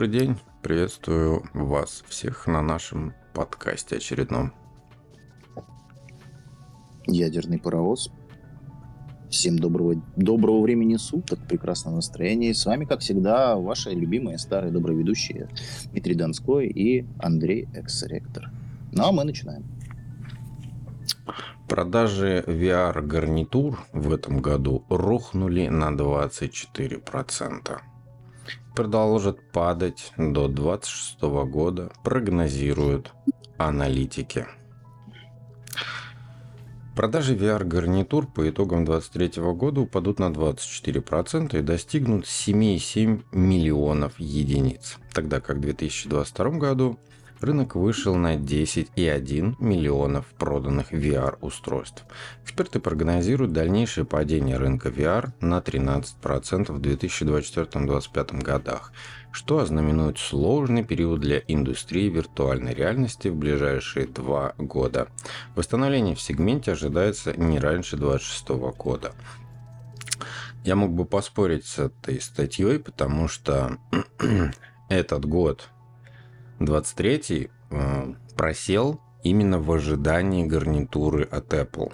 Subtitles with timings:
[0.00, 4.54] Добрый день, приветствую вас всех на нашем подкасте очередном.
[7.06, 8.10] Ядерный паровоз.
[9.28, 12.48] Всем доброго, доброго времени суток, прекрасного настроения.
[12.48, 15.50] И с вами, как всегда, ваши любимые старые добрые ведущие
[15.90, 18.50] Дмитрий Донской и Андрей Экс-ректор.
[18.92, 19.66] Ну а мы начинаем.
[21.68, 27.80] Продажи VR-гарнитур в этом году рухнули на 24%.
[28.74, 33.12] Продолжат падать до 2026 года, прогнозируют
[33.58, 34.46] аналитики.
[36.96, 45.40] Продажи VR-гарнитур по итогам 2023 года упадут на 24% и достигнут 7,7 миллионов единиц, тогда
[45.40, 46.98] как в 2022 году
[47.40, 52.04] рынок вышел на 10,1 миллионов проданных VR-устройств.
[52.44, 58.92] Эксперты прогнозируют дальнейшее падение рынка VR на 13% в 2024-2025 годах,
[59.32, 65.08] что ознаменует сложный период для индустрии виртуальной реальности в ближайшие два года.
[65.54, 69.12] Восстановление в сегменте ожидается не раньше 2026 года.
[70.64, 73.78] Я мог бы поспорить с этой статьей, потому что
[74.90, 75.70] этот год
[76.60, 81.92] 23 э, просел именно в ожидании гарнитуры от Apple.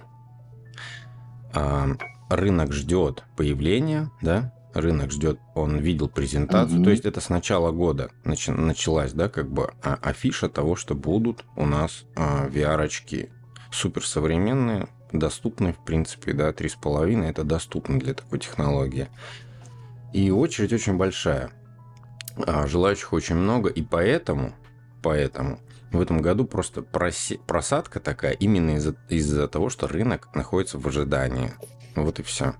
[1.53, 1.87] А,
[2.29, 6.83] рынок ждет появления, да, рынок ждет, он видел презентацию, mm-hmm.
[6.83, 10.95] то есть это с начала года начи- началась, да, как бы а, афиша того, что
[10.95, 13.29] будут у нас а, VR-очки
[13.71, 19.07] суперсовременные, доступные, в принципе, да, 3,5 это доступно для такой технологии.
[20.13, 21.51] И очередь очень большая.
[22.45, 24.53] А, желающих очень много, и поэтому,
[25.07, 25.61] поэтому
[25.93, 31.53] в этом году просто просадка такая именно из-за из того, что рынок находится в ожидании.
[31.95, 32.55] Вот и все.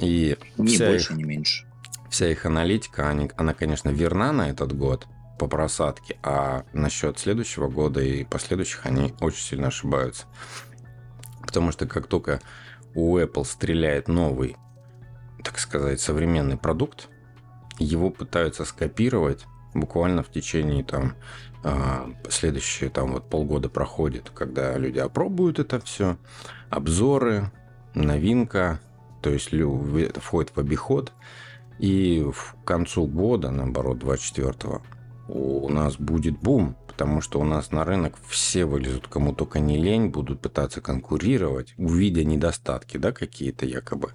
[0.00, 1.66] И не больше, их, не меньше.
[2.08, 5.06] Вся их аналитика, они, она, конечно, верна на этот год
[5.38, 10.24] по просадке, а насчет следующего года и последующих они очень сильно ошибаются.
[11.42, 12.40] Потому что как только
[12.94, 14.56] у Apple стреляет новый,
[15.42, 17.10] так сказать, современный продукт,
[17.78, 19.44] его пытаются скопировать
[19.74, 21.14] буквально в течение там
[21.62, 26.16] а, следующие там вот полгода проходит, когда люди опробуют это все,
[26.70, 27.50] обзоры,
[27.94, 28.80] новинка,
[29.22, 31.12] то есть это входит в обиход,
[31.78, 32.24] и
[32.62, 34.82] к концу года, наоборот, 24-го,
[35.28, 39.76] у нас будет бум, потому что у нас на рынок все вылезут, кому только не
[39.76, 44.12] лень, будут пытаться конкурировать, увидя недостатки, да, какие-то якобы,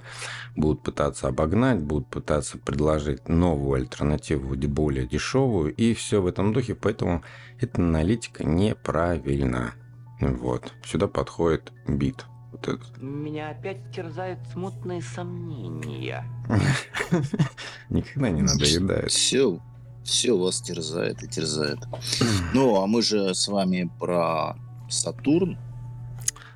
[0.55, 6.73] будут пытаться обогнать, будут пытаться предложить новую альтернативу, более дешевую, и все в этом духе,
[6.73, 7.21] поэтому
[7.59, 9.73] эта аналитика неправильна.
[10.21, 12.25] Вот, сюда подходит бит.
[12.53, 12.97] Вот этот.
[12.97, 16.23] Меня опять терзают смутные сомнения.
[17.89, 19.11] Никогда не надоедает.
[19.11, 19.59] Все,
[20.09, 21.79] все вас терзает и терзает.
[22.53, 24.55] Ну, а мы же с вами про
[24.89, 25.57] Сатурн.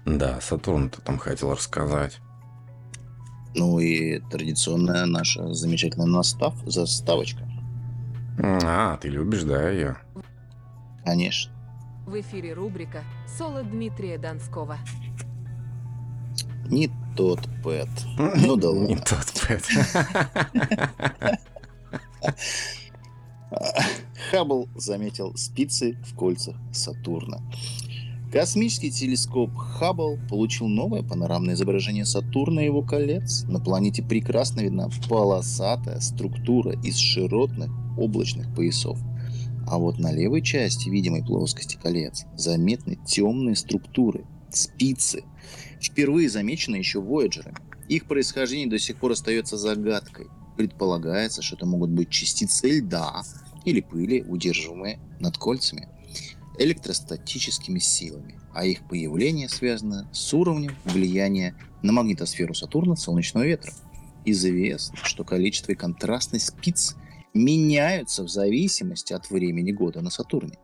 [0.06, 2.20] Да, Сатурн ты там хотел рассказать.
[3.56, 7.48] Ну и традиционная наша замечательная настав, заставочка.
[8.40, 9.98] А, ты любишь, да, ее?
[11.06, 11.54] Конечно.
[12.08, 13.04] В эфире рубрика
[13.38, 14.78] «Соло Дмитрия Донского».
[16.66, 17.90] Не тот Пэт.
[18.18, 18.88] Ну да ладно.
[18.88, 19.64] Не тот Пэт.
[24.32, 27.42] Хаббл заметил спицы в кольцах Сатурна.
[28.32, 33.44] Космический телескоп Хаббл получил новое панорамное изображение Сатурна и его колец.
[33.44, 38.98] На планете прекрасно видна полосатая структура из широтных облачных поясов.
[39.68, 45.24] А вот на левой части видимой плоскости колец заметны темные структуры, спицы.
[45.80, 47.56] Впервые замечены еще Voyager.
[47.88, 50.28] Их происхождение до сих пор остается загадкой.
[50.58, 53.24] Предполагается, что это могут быть частицы льда
[53.66, 55.88] или пыли, удерживаемые над кольцами
[56.58, 63.74] электростатическими силами, а их появление связано с уровнем влияния на магнитосферу Сатурна солнечного ветра.
[64.26, 66.96] Известно, что количество и контрастность спиц
[67.34, 70.58] меняются в зависимости от времени года на Сатурне.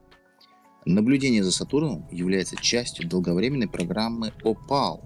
[0.86, 5.02] Наблюдение за Сатурном является частью долговременной программы OPAL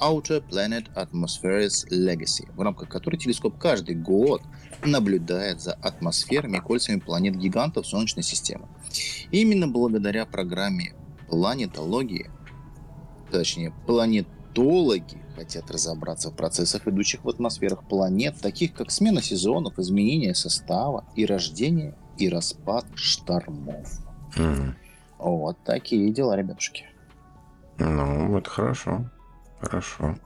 [0.00, 4.42] Outer Planet Atmospheres Legacy, в рамках которой телескоп каждый год
[4.84, 8.68] наблюдает за атмосферами и кольцами планет-гигантов Солнечной системы.
[9.30, 10.94] И именно благодаря программе
[11.28, 12.30] планетологии,
[13.30, 20.34] точнее планетологи, хотят разобраться в процессах, идущих в атмосферах планет, таких как смена сезонов, изменение
[20.34, 24.00] состава и рождение и распад штормов.
[24.36, 24.74] Mm.
[25.18, 26.84] Вот такие дела, ребятушки.
[27.78, 29.10] Ну, это хорошо.
[29.60, 30.16] Хорошо.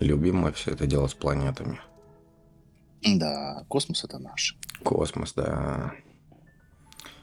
[0.00, 1.80] Любим мы все это дело с планетами.
[3.02, 4.56] Да, космос это наш.
[4.82, 5.92] Космос, да.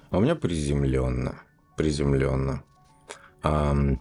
[0.09, 1.41] А у меня приземленно.
[1.75, 2.63] Приземленно.
[3.41, 3.99] Ам,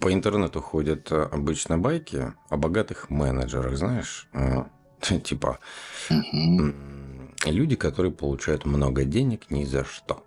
[0.00, 4.64] по интернету ходят обычно байки о богатых менеджерах, знаешь, э,
[5.24, 5.58] типа
[7.44, 10.24] люди, которые получают много денег ни за что.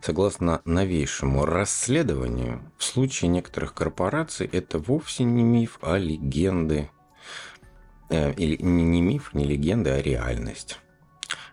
[0.00, 6.90] Согласно новейшему расследованию, в случае некоторых корпораций это вовсе не миф, а легенды.
[8.10, 10.78] Э, или не, миф, не легенда, а реальность.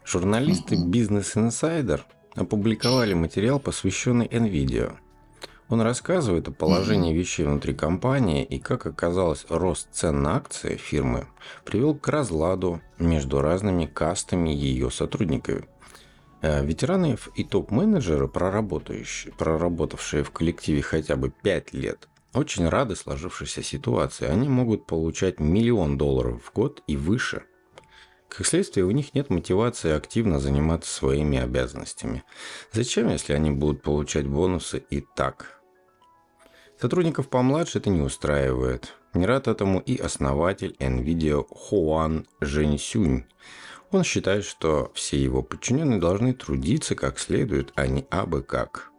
[0.06, 0.76] Журналисты.
[0.76, 2.02] Business Insider
[2.36, 4.96] опубликовали материал, посвященный NVIDIA.
[5.68, 11.26] Он рассказывает о положении вещей внутри компании и, как оказалось, рост цен на акции фирмы
[11.64, 15.66] привел к разладу между разными кастами ее сотрудников.
[16.46, 24.28] Э, Ветераны и топ-менеджеры, проработавшие в коллективе хотя бы 5 лет, очень рады сложившейся ситуации.
[24.28, 27.46] Они могут получать миллион долларов в год и выше.
[28.30, 32.24] Как следствие, у них нет мотивации активно заниматься своими обязанностями.
[32.72, 35.62] Зачем, если они будут получать бонусы и так?
[36.80, 38.94] Сотрудников помладше это не устраивает.
[39.16, 43.26] Не рад этому и основатель NVIDIA Хуан Женьсюнь.
[43.92, 48.92] Он считает, что все его подчиненные должны трудиться как следует, а не абы как.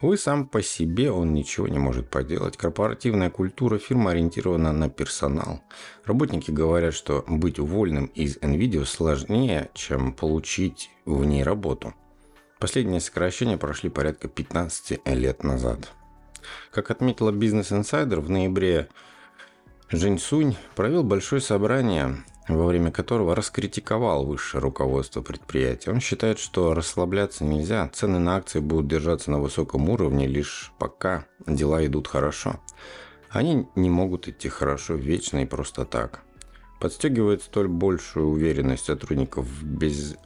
[0.00, 2.56] Увы, сам по себе он ничего не может поделать.
[2.56, 5.60] Корпоративная культура фирмы ориентирована на персонал.
[6.04, 11.94] Работники говорят, что быть уволенным из NVIDIA сложнее, чем получить в ней работу.
[12.58, 15.92] Последние сокращения прошли порядка 15 лет назад.
[16.70, 18.88] Как отметила Business Insider, в ноябре
[19.90, 22.16] Жень Сунь провел большое собрание,
[22.48, 25.90] во время которого раскритиковал высшее руководство предприятия.
[25.90, 31.26] Он считает, что расслабляться нельзя, цены на акции будут держаться на высоком уровне лишь пока
[31.46, 32.60] дела идут хорошо.
[33.30, 36.22] Они не могут идти хорошо вечно и просто так.
[36.80, 40.16] Подстегивает столь большую уверенность сотрудников в, без...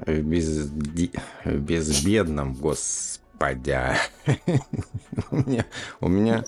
[0.00, 2.54] в безди- в безбедном,
[5.30, 5.64] меня,
[6.00, 6.44] у меня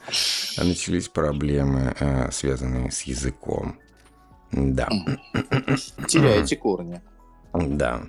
[0.56, 3.78] начались проблемы, э, связанные с языком.
[4.52, 4.88] Да,
[6.08, 7.00] Теряете корни.
[7.52, 8.02] да.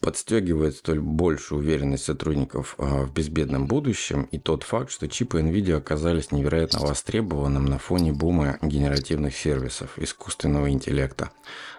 [0.00, 5.74] Подстегивает столь большую уверенность сотрудников а, в безбедном будущем и тот факт, что чипы NVIDIA
[5.76, 11.30] оказались невероятно востребованным на фоне бума генеративных сервисов искусственного интеллекта,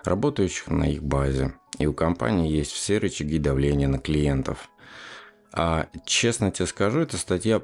[0.03, 1.53] работающих на их базе.
[1.79, 4.69] И у компании есть все рычаги давления на клиентов.
[5.53, 7.61] А честно тебе скажу, эта статья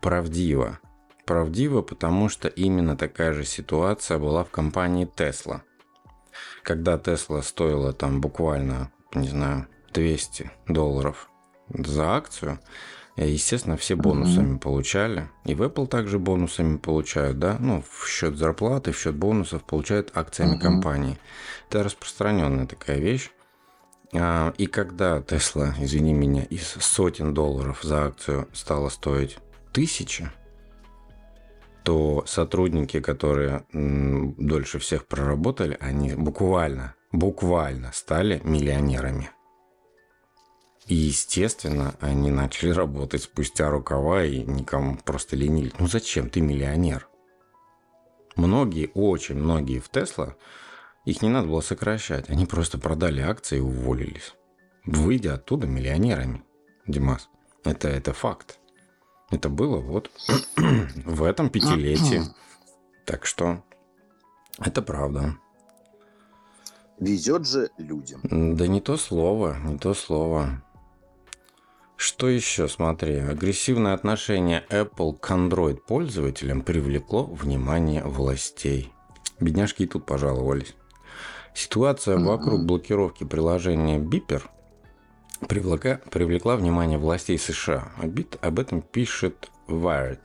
[0.00, 0.78] правдива.
[1.26, 5.62] Правдива, потому что именно такая же ситуация была в компании Tesla.
[6.62, 11.28] Когда Tesla стоила там буквально, не знаю, 200 долларов
[11.68, 12.60] за акцию,
[13.16, 15.28] э, естественно, все бонусами получали.
[15.44, 20.16] И в Apple также бонусами получают, да, ну, в счет зарплаты, в счет бонусов получают
[20.16, 20.60] акциями Мгм.
[20.60, 21.18] компании.
[21.68, 23.30] Это распространенная такая вещь.
[24.14, 29.38] А, И когда Tesla, извини меня, из сотен долларов за акцию стала стоить
[29.72, 30.30] тысячи,
[31.86, 39.30] то сотрудники, которые дольше всех проработали, они буквально, буквально стали миллионерами.
[40.88, 45.74] И, естественно, они начали работать спустя рукава и никому просто ленились.
[45.78, 46.28] Ну зачем?
[46.28, 47.08] Ты миллионер.
[48.34, 50.34] Многие, очень многие в Тесла,
[51.04, 52.28] их не надо было сокращать.
[52.28, 54.34] Они просто продали акции и уволились.
[54.84, 56.42] Выйдя оттуда миллионерами.
[56.88, 57.28] Димас,
[57.62, 58.58] это, это факт.
[59.30, 60.10] Это было вот
[61.04, 62.22] в этом пятилетии.
[63.04, 63.62] Так что
[64.58, 65.36] это правда.
[66.98, 68.20] Везет же людям.
[68.56, 70.60] Да не то слово, не то слово.
[71.96, 78.92] Что еще, смотри, агрессивное отношение Apple к Android пользователям привлекло внимание властей.
[79.38, 80.74] Бедняжки и тут пожаловались.
[81.54, 84.42] Ситуация вокруг блокировки приложения Beeper
[85.48, 87.92] привлекла, привлекла внимание властей США.
[88.02, 90.20] Об эт- об этом пишет Wired.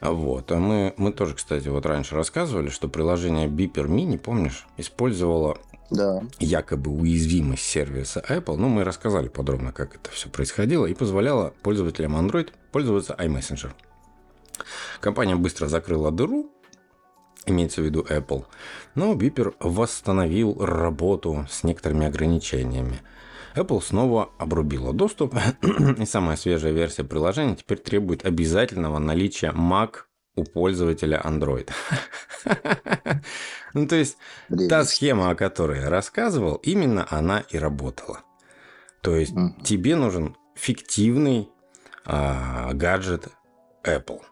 [0.00, 0.52] Вот.
[0.52, 5.58] А мы, мы тоже, кстати, вот раньше рассказывали, что приложение Beeper Mini, помнишь, использовало
[5.90, 6.22] Да.
[6.38, 8.56] якобы уязвимость сервиса Apple.
[8.56, 13.70] Ну, мы рассказали подробно, как это все происходило, и позволяло пользователям Android пользоваться iMessenger.
[15.00, 16.50] Компания быстро закрыла дыру,
[17.46, 18.44] имеется в виду Apple,
[18.94, 23.00] но Beeper восстановил работу с некоторыми ограничениями.
[23.54, 25.34] Apple снова обрубила доступ,
[25.98, 30.00] и самая свежая версия приложения теперь требует обязательного наличия Mac
[30.34, 31.70] у пользователя Android.
[33.74, 34.16] Ну, то есть,
[34.48, 34.70] Блин.
[34.70, 38.20] Та схема, о которой я рассказывал, именно она и работала.
[39.02, 39.60] То есть Мгм.
[39.62, 41.50] тебе нужен фиктивный
[42.06, 43.28] а, гаджет
[43.84, 44.22] Apple,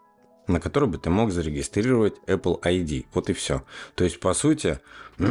[0.47, 3.05] на который бы ты мог зарегистрировать Apple ID.
[3.13, 3.63] Вот и все.
[3.95, 4.79] То есть, по сути,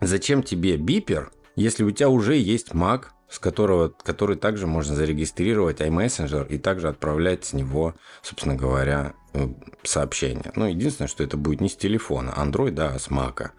[0.00, 5.80] Зачем тебе бипер, если у тебя уже есть Mac, с которого, который также можно зарегистрировать
[5.80, 9.46] iMessenger и также отправлять с него, собственно говоря, э,
[9.82, 10.52] сообщения.
[10.56, 13.50] Ну, единственное, что это будет не с телефона, Android, да, а с Mac.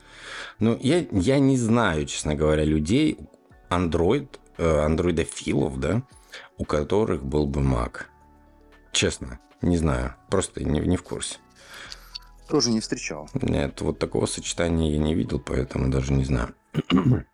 [0.60, 3.20] Но я, я не знаю, честно говоря, людей,
[3.70, 6.02] Android, э, андроидофилов, да,
[6.58, 8.02] у которых был бы Mac.
[8.92, 11.38] Честно, не знаю, просто не, не в курсе.
[12.52, 13.30] Тоже не встречал.
[13.34, 16.54] Нет, вот такого сочетания я не видел, поэтому даже не знаю.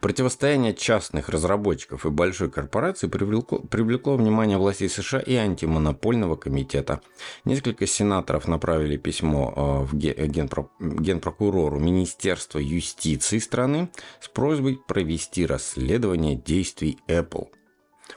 [0.00, 7.00] Противостояние частных разработчиков и большой корпорации привлекло, привлекло внимание властей США и антимонопольного комитета.
[7.44, 13.88] Несколько сенаторов направили письмо э, в генпро, генпрокурору Министерства юстиции страны
[14.20, 17.48] с просьбой провести расследование действий Apple,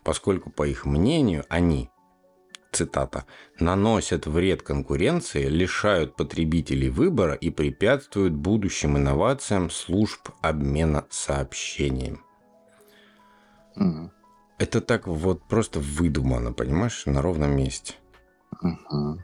[0.03, 1.90] поскольку, по их мнению, они
[2.71, 3.25] цитата,
[3.59, 12.19] «наносят вред конкуренции, лишают потребителей выбора и препятствуют будущим инновациям служб обмена сообщениями».
[13.75, 14.11] Мгм.
[14.57, 17.95] Это так вот просто выдумано, понимаешь, на ровном месте.
[18.61, 19.23] Мгм.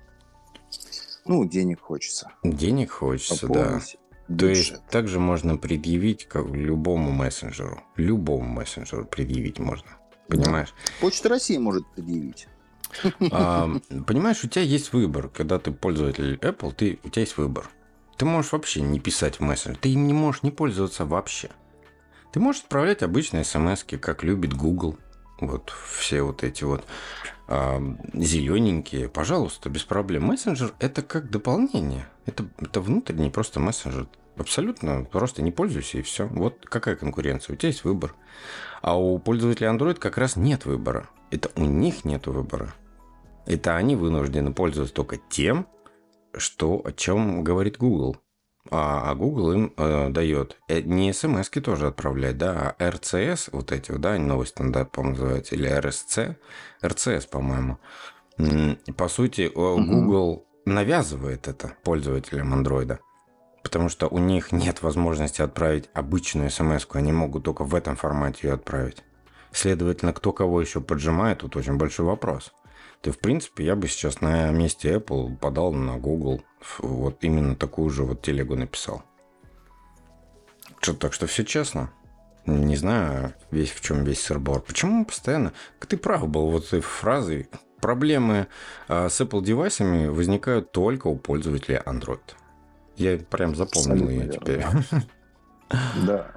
[1.26, 2.32] Ну, денег хочется.
[2.44, 3.54] Денег хочется, да.
[3.54, 4.88] Пополнить То есть бюджет.
[4.90, 7.84] также можно предъявить как любому мессенджеру.
[7.98, 9.92] Любому мессенджеру предъявить можно.
[10.28, 10.74] Понимаешь?
[11.02, 12.48] Почта России может предъявить.
[13.32, 13.70] А,
[14.06, 15.30] понимаешь, у тебя есть выбор.
[15.30, 17.70] Когда ты пользователь Apple, ты, у тебя есть выбор.
[18.18, 19.80] Ты можешь вообще не писать в мессенджер.
[19.80, 21.50] Ты им не можешь не пользоваться вообще.
[22.32, 24.98] Ты можешь отправлять обычные смс как любит Google.
[25.40, 26.86] Вот все вот эти вот
[27.48, 27.82] а,
[28.14, 29.08] зелененькие.
[29.08, 30.26] Пожалуйста, без проблем.
[30.26, 32.08] Мессенджер это как дополнение.
[32.26, 34.08] Это, это внутренний просто мессенджер.
[34.36, 36.28] Абсолютно просто не пользуйся и все.
[36.28, 37.54] Вот какая конкуренция.
[37.54, 38.16] У тебя есть выбор.
[38.82, 41.10] А у пользователей Android как раз нет выбора.
[41.32, 42.74] Это у них нет выбора.
[43.46, 45.68] Это они вынуждены пользоваться только тем,
[46.36, 48.18] что, о чем говорит Google.
[48.70, 53.72] А, а Google им э, дает э, не смс тоже отправлять, да, а RCS, вот
[53.72, 56.36] эти, да, новый стандарт, по-моему, называется, или RSC,
[56.82, 57.78] RCS, по-моему.
[58.98, 63.00] По сути, э, Google навязывает это пользователям Android.
[63.64, 68.48] Потому что у них нет возможности отправить обычную смс они могут только в этом формате
[68.48, 69.04] ее отправить.
[69.52, 72.54] Следовательно, кто кого еще поджимает, тут очень большой вопрос.
[73.02, 76.42] Ты, в принципе, я бы сейчас на месте Apple подал на Google,
[76.80, 79.04] вот именно такую же вот телегу написал.
[80.80, 81.92] Что, так что все честно.
[82.46, 84.62] Не знаю, весь в чем весь сырбор.
[84.62, 85.54] Почему постоянно...
[85.86, 87.50] Ты прав был вот этой фразой.
[87.82, 88.48] Проблемы
[88.88, 92.22] а, с Apple девайсами возникают только у пользователей Android.
[92.98, 94.66] Я прям запомнил ее теперь.
[96.06, 96.32] Да.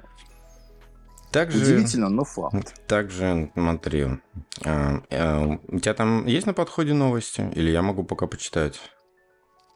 [1.31, 1.61] Также...
[1.61, 2.85] Удивительно, но факт.
[2.87, 4.07] Также, смотри,
[4.65, 7.49] а, а, у тебя там есть на подходе новости?
[7.55, 8.81] Или я могу пока почитать?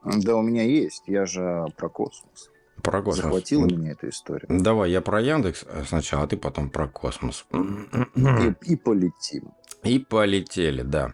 [0.03, 1.03] Да, у меня есть.
[1.07, 2.51] Я же про космос.
[2.83, 3.23] Про космос.
[3.23, 4.45] Захватила меня эта история.
[4.49, 7.45] Давай, я про Яндекс сначала, а ты потом про космос.
[7.53, 9.53] И, и полетим.
[9.83, 11.13] И полетели, да.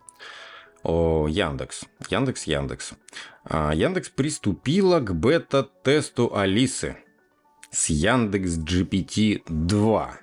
[0.83, 1.85] О, Яндекс.
[2.09, 2.93] Яндекс, Яндекс.
[3.43, 6.97] А, Яндекс приступила к бета-тесту Алисы
[7.71, 10.19] с Яндекс GPT 2.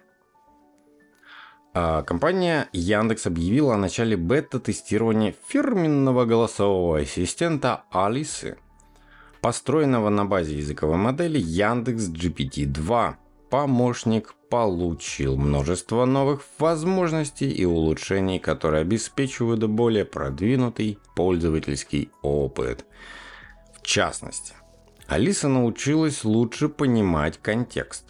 [1.74, 8.58] А, Компания Яндекс объявила о начале бета-тестирования фирменного голосового ассистента Алисы,
[9.40, 13.14] построенного на базе языковой модели Яндекс GPT-2.
[13.48, 22.84] Помощник получил множество новых возможностей и улучшений, которые обеспечивают более продвинутый пользовательский опыт.
[23.74, 24.54] В частности,
[25.06, 28.04] Алиса научилась лучше понимать контекст,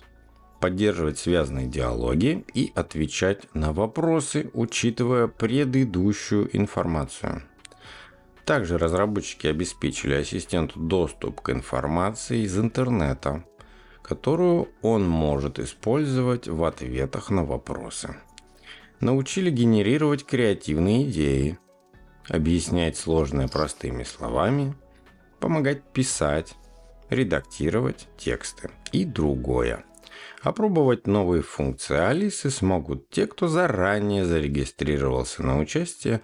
[0.61, 7.43] поддерживать связанные диалоги и отвечать на вопросы, учитывая предыдущую информацию.
[8.45, 13.45] Также разработчики обеспечили ассистенту доступ к информации из интернета,
[14.09, 18.17] которую он может использовать в ответах на вопросы.
[19.01, 21.59] Научили генерировать креативные идеи,
[22.27, 24.75] объяснять сложное простыми словами,
[25.41, 26.55] помогать писать,
[27.11, 29.85] редактировать тексты и другое.
[30.43, 36.23] Опробовать новые функции Алисы смогут те, кто заранее зарегистрировался на участие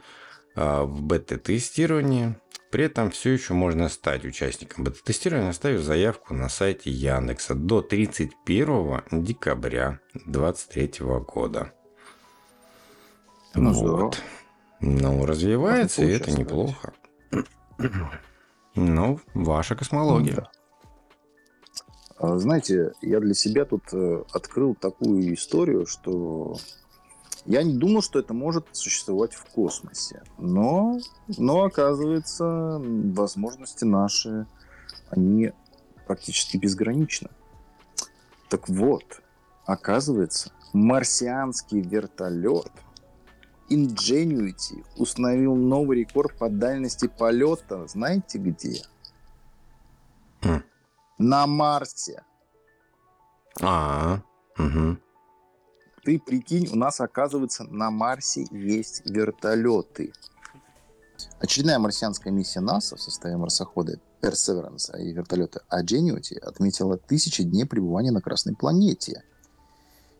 [0.56, 2.36] а, в бета-тестировании.
[2.74, 9.04] При этом все еще можно стать участником бета-тестирования, оставив заявку на сайте Яндекса до 31
[9.12, 11.72] декабря 2023 года.
[13.54, 14.12] Ну, здорово.
[14.80, 16.92] Ну, развивается, и это неплохо.
[18.74, 20.34] Ну, ваша космология.
[20.34, 20.50] Да.
[22.16, 26.56] А, Знаете, я для себя тут э, открыл такую историю, что
[27.46, 30.22] я не думал, что это может существовать в космосе.
[30.38, 30.98] Но,
[31.36, 34.46] но оказывается, возможности наши,
[35.10, 35.52] они
[36.06, 37.28] практически безграничны.
[38.48, 39.22] Так вот,
[39.66, 42.70] оказывается, марсианский вертолет
[43.70, 47.86] Ingenuity установил новый рекорд по дальности полета.
[47.86, 48.82] Знаете где?
[50.42, 50.62] Хм.
[51.18, 52.22] На Марсе.
[53.62, 54.20] А,
[54.58, 54.98] угу.
[56.04, 60.12] Ты прикинь, у нас, оказывается, на Марсе есть вертолеты.
[61.40, 68.10] Очередная марсианская миссия НАСА в составе марсохода Perseverance и вертолета Ingenuity отметила тысячи дней пребывания
[68.10, 69.22] на Красной планете.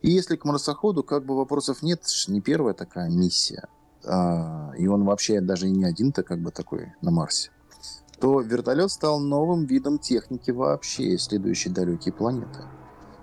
[0.01, 3.67] И если к марсоходу как бы вопросов нет, не первая такая миссия,
[4.03, 7.51] а, и он вообще даже не один-то как бы такой на Марсе,
[8.19, 12.59] то вертолет стал новым видом техники вообще, исследующей далекие планеты.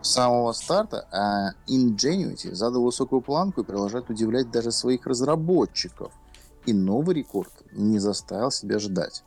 [0.03, 6.13] С самого старта а Ingenuity задал высокую планку и продолжает удивлять даже своих разработчиков.
[6.67, 9.23] И новый рекорд не заставил себя ждать.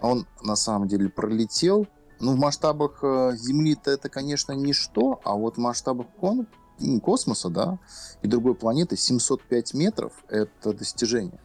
[0.00, 1.86] Он на самом деле пролетел.
[2.18, 6.46] Ну, в масштабах э, Земли-то это, конечно, ничто, а вот в масштабах кон-
[6.80, 7.78] м, космоса, да,
[8.22, 11.40] и другой планеты 705 метров– это достижение.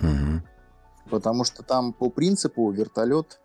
[0.00, 0.42] Угу.
[1.10, 3.40] Потому что там по принципу вертолет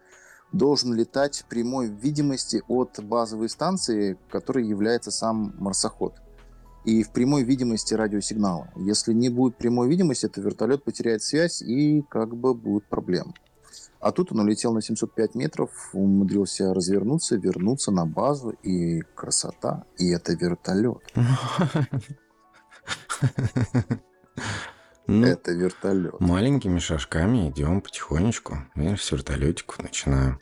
[0.53, 6.13] должен летать в прямой видимости от базовой станции, которой является сам марсоход.
[6.85, 8.69] И в прямой видимости радиосигнала.
[8.75, 13.33] Если не будет прямой видимости, то вертолет потеряет связь и как бы будут проблемы.
[13.99, 20.09] А тут он улетел на 705 метров, умудрился развернуться, вернуться на базу, и красота, и
[20.09, 21.01] это вертолет.
[25.05, 26.17] Ну, Это вертолет.
[26.21, 28.59] маленькими шажками идем потихонечку.
[28.73, 30.39] Видишь, с вертолетиков начинаем.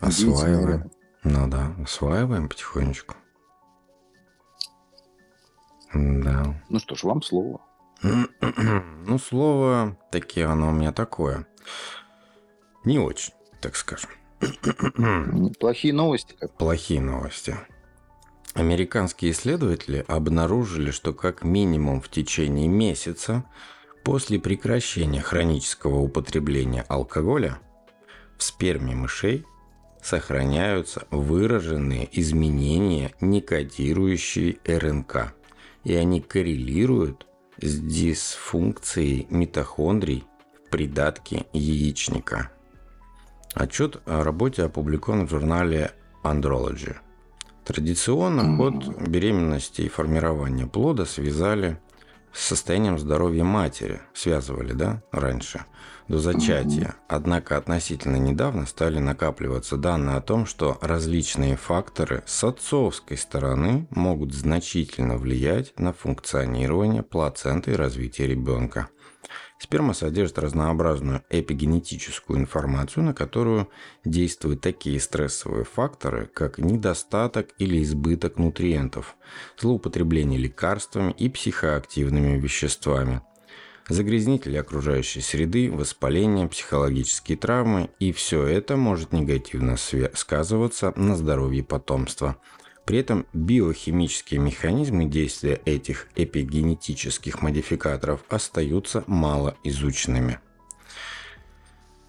[0.00, 0.90] Осваиваем.
[1.24, 3.16] Ну да, осваиваем потихонечку.
[5.94, 6.62] Да.
[6.68, 7.60] Ну что ж, вам слово.
[9.06, 11.46] Ну, слово таки оно у меня такое.
[12.84, 14.10] Не очень, так скажем.
[15.60, 16.34] Плохие новости.
[16.38, 17.56] как Плохие новости.
[18.54, 23.44] Американские исследователи обнаружили, что как минимум в течение месяца
[24.02, 27.58] после прекращения хронического употребления алкоголя
[28.38, 29.44] в сперме мышей
[30.06, 35.34] сохраняются выраженные изменения некодирующей РНК,
[35.82, 37.26] и они коррелируют
[37.60, 42.52] с дисфункцией митохондрий в придатке яичника.
[43.54, 45.90] Отчет о работе опубликован в журнале
[46.22, 46.94] Andrology.
[47.64, 51.80] Традиционно ход беременности и формирования плода связали
[52.36, 55.64] с состоянием здоровья матери, связывали, да, раньше,
[56.06, 56.94] до зачатия.
[57.08, 64.34] Однако относительно недавно стали накапливаться данные о том, что различные факторы с отцовской стороны могут
[64.34, 68.88] значительно влиять на функционирование плаценты и развитие ребенка.
[69.58, 73.68] Сперма содержит разнообразную эпигенетическую информацию, на которую
[74.04, 79.16] действуют такие стрессовые факторы, как недостаток или избыток нутриентов,
[79.58, 83.22] злоупотребление лекарствами и психоактивными веществами,
[83.88, 92.36] загрязнители окружающей среды, воспаление, психологические травмы, и все это может негативно сказываться на здоровье потомства.
[92.86, 100.38] При этом биохимические механизмы действия этих эпигенетических модификаторов остаются мало изученными.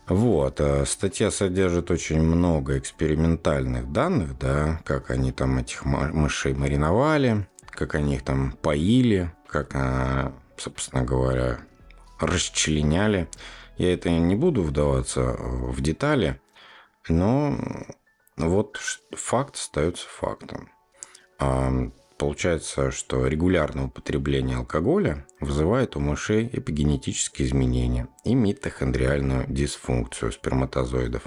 [0.08, 7.48] Вот, а статья содержит очень много экспериментальных данных, да, как они там этих мышей мариновали,
[7.72, 11.60] как они их там поили, как, а, собственно говоря,
[12.20, 13.28] расчленяли.
[13.78, 16.40] Я это не буду вдаваться в детали,
[17.10, 17.58] но
[18.38, 20.70] вот ш- факт остается фактом.
[22.18, 31.24] Получается, что регулярное употребление алкоголя вызывает у мышей эпигенетические изменения и митохондриальную дисфункцию сперматозоидов,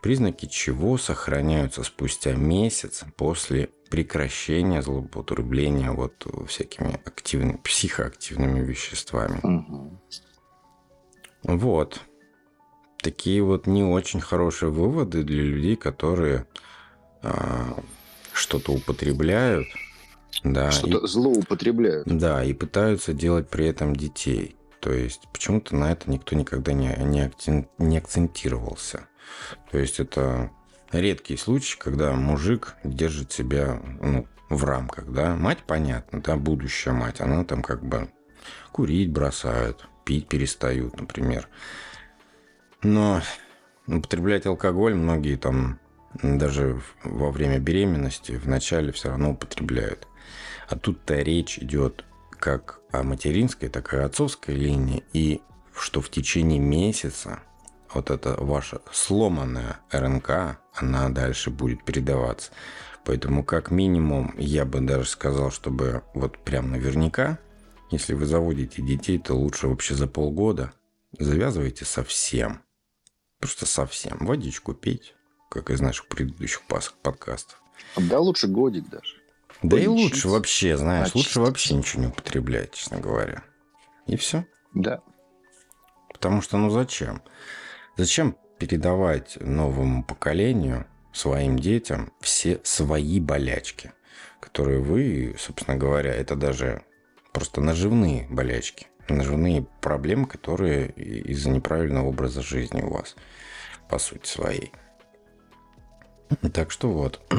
[0.00, 9.40] признаки чего сохраняются спустя месяц после прекращения злоупотребления вот всякими активными, психоактивными веществами.
[9.42, 10.00] Мгм.
[11.42, 12.00] Вот.
[13.02, 16.46] Такие вот не очень хорошие выводы для людей, которые
[17.22, 17.76] а,
[18.32, 19.66] что-то употребляют.
[20.44, 22.06] Да, и- Что-то злоупотребляют.
[22.06, 24.56] да, и пытаются делать при этом детей.
[24.80, 29.06] То есть почему-то на это никто никогда не, не, акцен- не акцентировался.
[29.70, 30.50] То есть это
[30.90, 35.36] редкий случай, когда мужик держит себя ну, в рамках, да.
[35.36, 38.08] Мать, понятно, да, будущая мать, она там как бы
[38.72, 41.48] курить бросают, пить перестают, например.
[42.82, 43.22] Но
[43.86, 45.78] употреблять алкоголь многие там
[46.22, 50.06] даже во время беременности вначале все равно употребляют.
[50.68, 52.04] А тут-то речь идет
[52.38, 55.04] как о материнской, так и о отцовской линии.
[55.12, 55.40] И
[55.74, 57.40] что в течение месяца
[57.94, 62.50] вот эта ваша сломанная РНК, она дальше будет передаваться.
[63.04, 67.38] Поэтому, как минимум, я бы даже сказал, чтобы вот прям наверняка,
[67.90, 70.72] если вы заводите детей, то лучше вообще за полгода
[71.18, 72.62] завязывайте совсем.
[73.42, 74.18] Просто совсем.
[74.20, 75.16] Водичку пить,
[75.50, 77.60] как из наших предыдущих подкастов.
[77.96, 79.16] Да лучше годик даже.
[79.64, 81.36] Да и Полечить, лучше вообще, знаешь, лучше очистить.
[81.38, 83.42] вообще ничего не употреблять, честно говоря.
[84.06, 84.46] И все.
[84.74, 85.02] Да.
[86.12, 87.20] Потому что, ну зачем?
[87.96, 93.92] Зачем передавать новому поколению, своим детям, все свои болячки,
[94.38, 96.84] которые вы, собственно говоря, это даже
[97.32, 103.16] просто наживные болячки, наживные проблемы, которые из-за неправильного образа жизни у вас,
[103.88, 104.72] по сути своей.
[106.52, 107.20] Так что вот.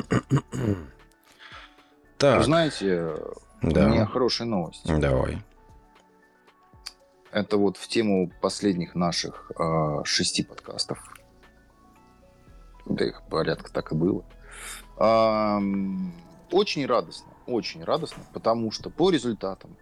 [2.20, 3.16] Так, знаете,
[3.62, 4.86] у меня да, хорошая новость.
[4.86, 5.42] давай.
[7.34, 11.00] Это вот в тему последних наших а, шести подкастов.
[12.86, 14.24] Да их порядка так и было.
[14.98, 16.14] Ам,
[16.52, 19.76] очень радостно, очень радостно, потому что по результатам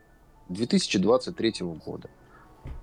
[0.51, 1.53] 2023
[1.85, 2.09] года,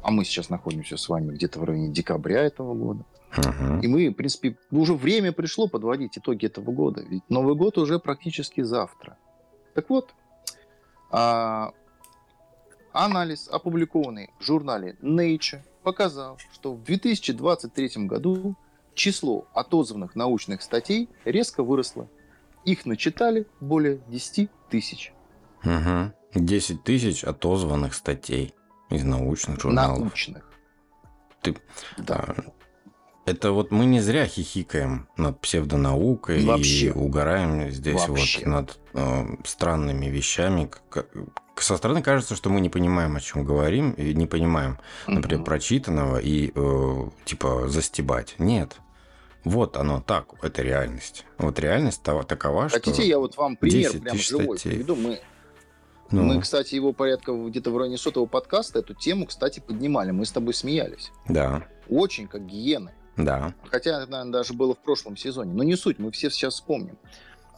[0.02, 3.04] а мы сейчас находимся с вами где-то в районе декабря этого года,
[3.37, 3.81] Мгм.
[3.81, 7.98] и мы, в принципе, уже время пришло подводить итоги этого года, ведь Новый год уже
[7.98, 9.16] практически завтра.
[9.74, 10.14] Так вот,
[11.11, 11.72] а,
[12.92, 18.57] анализ, опубликованный в журнале Nature, показал, что в 2023 году
[18.94, 22.09] число отозванных научных статей резко выросло.
[22.64, 25.12] Их начитали более 10 тысяч.
[25.62, 26.12] Мгм.
[26.34, 28.54] 10 тысяч отозванных статей
[28.90, 29.98] из научных журналов.
[30.00, 30.42] Научных.
[31.42, 31.56] Ты-
[31.96, 32.24] Да.
[32.28, 32.34] А,
[33.26, 36.86] Это вот мы не зря хихикаем над псевдонаукой Вообще.
[36.86, 38.38] и угораем здесь Вообще.
[38.38, 40.70] вот над э, странными вещами.
[41.56, 45.44] Со стороны кажется, что мы не понимаем, о чем говорим, и не понимаем, например, Мгм.
[45.44, 48.34] прочитанного и э, типа застебать.
[48.38, 48.76] Нет.
[49.44, 51.26] Вот оно так, это реальность.
[51.36, 52.78] Вот реальность такова, что...
[52.78, 54.96] Хотите, я вот вам пример 10 прям тысяч живой приведу?
[54.96, 55.20] Мы,
[56.10, 60.10] Ну, мы, кстати, его порядка где-то в районе сотого подкаста эту тему, кстати, поднимали.
[60.10, 61.10] Мы с тобой смеялись.
[61.28, 62.92] да, Очень как гиены.
[63.16, 63.52] да.
[63.70, 65.52] Хотя, это, наверное, даже было в прошлом сезоне.
[65.52, 66.96] Но не суть, мы все сейчас вспомним.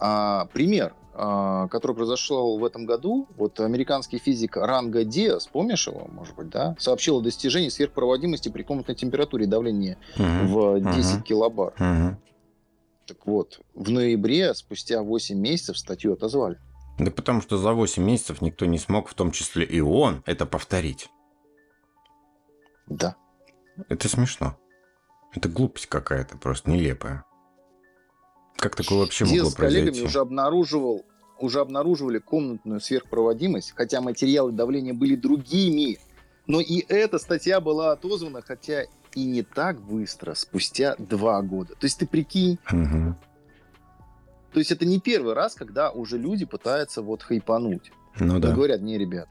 [0.01, 3.29] А, пример, а, который произошел в этом году.
[3.37, 6.75] Вот американский физик Ранга Диас, помнишь его, может быть, да?
[6.79, 10.47] Сообщил о достижении сверхпроводимости при комнатной температуре и давлении Мгм.
[10.49, 11.23] в 10 Мгм.
[11.23, 11.75] килобар.
[11.79, 12.19] Мгм.
[13.07, 16.59] Так вот, в ноябре, спустя 8 месяцев, статью отозвали.
[17.01, 20.45] Да потому что за 8 месяцев никто не смог, в том числе и он, это
[20.45, 21.09] повторить.
[22.87, 23.17] Да.
[23.89, 24.59] Это смешно.
[25.35, 27.25] Это глупость какая-то, просто нелепая.
[28.57, 31.07] Как такое вообще Диас могло с коллегами уже обнаруживал
[31.39, 35.99] уже обнаруживали комнатную сверхпроводимость, хотя материалы давления были другими.
[36.47, 38.85] Но и эта статья была отозвана, хотя
[39.15, 41.75] и не так быстро, спустя два года.
[41.77, 43.17] То есть ты прикинь, Мгм.
[44.53, 47.93] То есть это не первый раз, когда уже люди пытаются вот хайпануть.
[48.19, 48.53] Ну И да.
[48.53, 49.29] говорят, не, ребят,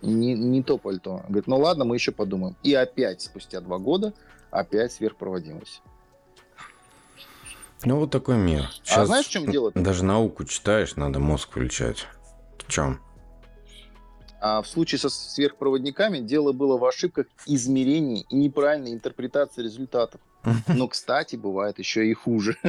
[0.00, 1.22] не, не то пальто.
[1.28, 2.56] Говорит, ну ладно, мы еще подумаем.
[2.62, 4.14] И опять, спустя два года,
[4.50, 5.82] опять сверхпроводимость.
[7.84, 8.70] Ну вот такой мир.
[8.90, 9.70] А знаешь, в чем дело?
[9.74, 12.06] Даже науку читаешь, надо мозг включать.
[12.58, 13.00] В чем?
[14.46, 20.20] А в случае со сверхпроводниками дело было в ошибках измерений и неправильной интерпретации результатов.
[20.68, 22.58] Но, кстати, бывает еще и хуже.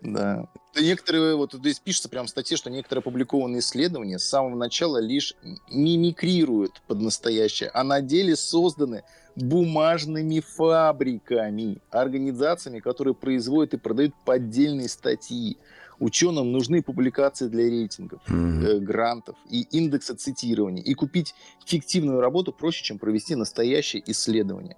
[0.00, 0.48] Да.
[0.76, 5.34] Некоторые, вот здесь пишется прямо в статье, что некоторые опубликованные исследования с самого начала лишь
[5.70, 9.04] мимикрируют под настоящее, а на деле созданы
[9.36, 15.58] бумажными фабриками, организациями, которые производят и продают поддельные статьи.
[15.98, 18.64] Ученым нужны публикации для рейтингов Мгм.
[18.64, 20.82] э, грантов и индекса цитирования.
[20.82, 21.34] И купить
[21.66, 24.76] фиктивную работу проще, чем провести настоящее исследование.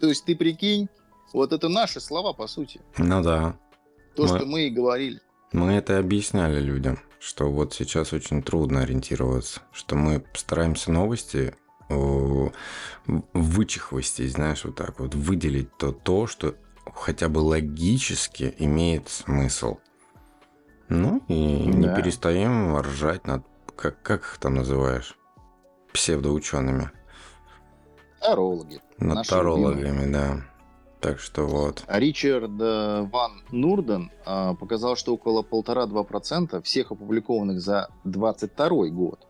[0.00, 0.88] То есть ты прикинь,
[1.32, 2.80] вот это наши слова, по сути.
[2.98, 3.56] Ну да.
[4.14, 5.20] То, Мы- что мы и говорили.
[5.52, 11.54] Мы это объясняли людям, что вот сейчас очень трудно ориентироваться, что мы стараемся новости
[11.88, 12.50] о,
[13.32, 16.54] вычихвостей, знаешь, вот так вот, выделить то, то, что
[16.94, 19.78] хотя бы логически имеет смысл.
[20.88, 21.94] Ну и не Да.
[21.96, 23.44] перестаем ржать над,
[23.76, 25.16] как, как их там называешь,
[25.92, 26.90] псевдоучеными,
[28.20, 28.80] Тарологи.
[28.98, 30.42] над тарологами, да.
[31.00, 31.84] Так что вот.
[31.86, 39.24] Ричард э, Ван Нурден э, показал, что около 1,5-2% всех опубликованных за 22 год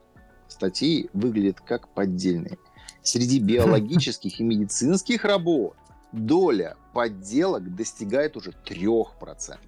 [0.48, 2.56] статей выглядят как поддельные.
[3.02, 5.76] Среди биологических и медицинских работ
[6.12, 9.58] доля подделок достигает уже 3%.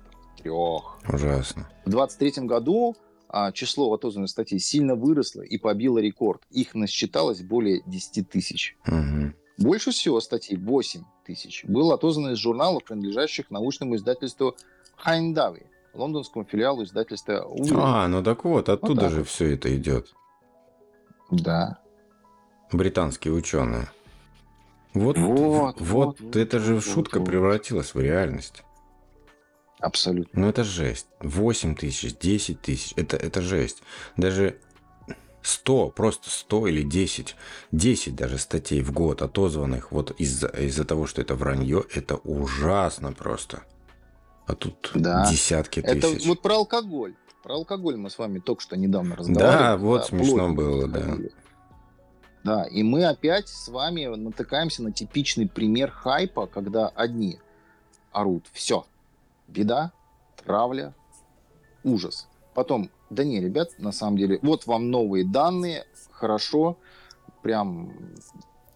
[1.09, 1.69] Ужасно.
[1.85, 2.97] В 2023 году
[3.29, 6.43] а, число отозванных статей сильно выросло и побило рекорд.
[6.51, 8.77] Их насчиталось более 10 тысяч.
[8.87, 9.35] Мгм.
[9.59, 14.57] Больше всего статей, 8 тысяч, было отозвано из журналов, принадлежащих научному издательству
[14.97, 15.63] Хайндави.
[15.93, 17.81] лондонскому филиалу издательства Уилл.
[17.81, 19.29] А, ну так вот, оттуда так же вот.
[19.29, 20.15] все это идет.
[21.31, 21.79] Да.
[22.73, 23.91] Британские ученые.
[24.95, 27.27] Вот, Вот, вот, вот, это вот, же вот, шутка вот.
[27.27, 28.65] превратилась в реальность.
[29.81, 30.41] Абсолютно.
[30.43, 31.07] Ну это жесть.
[31.21, 33.83] 8 тысяч, 10 тысяч, это, это жесть.
[34.17, 34.59] Даже
[35.43, 37.35] 100, просто 100 или 10,
[37.73, 43.13] 10 даже статей в год отозванных вот из-за из того, что это вранье, это ужасно
[43.13, 43.63] просто.
[44.47, 45.31] А тут Да.
[45.31, 46.27] десятки Это тысяч.
[46.27, 47.15] вот про алкоголь.
[47.43, 49.57] Про алкоголь мы с вами только что недавно разговаривали.
[49.57, 51.17] Да, вот когда смешно было, да.
[52.45, 57.39] Да, и мы опять с вами натыкаемся на типичный пример хайпа, когда одни
[58.13, 58.87] орут «все,
[59.51, 59.93] беда,
[60.45, 60.95] травля,
[61.85, 62.29] ужас».
[62.55, 66.79] Потом, да не, ребят, на самом деле, вот вам новые данные, хорошо,
[67.43, 67.93] прям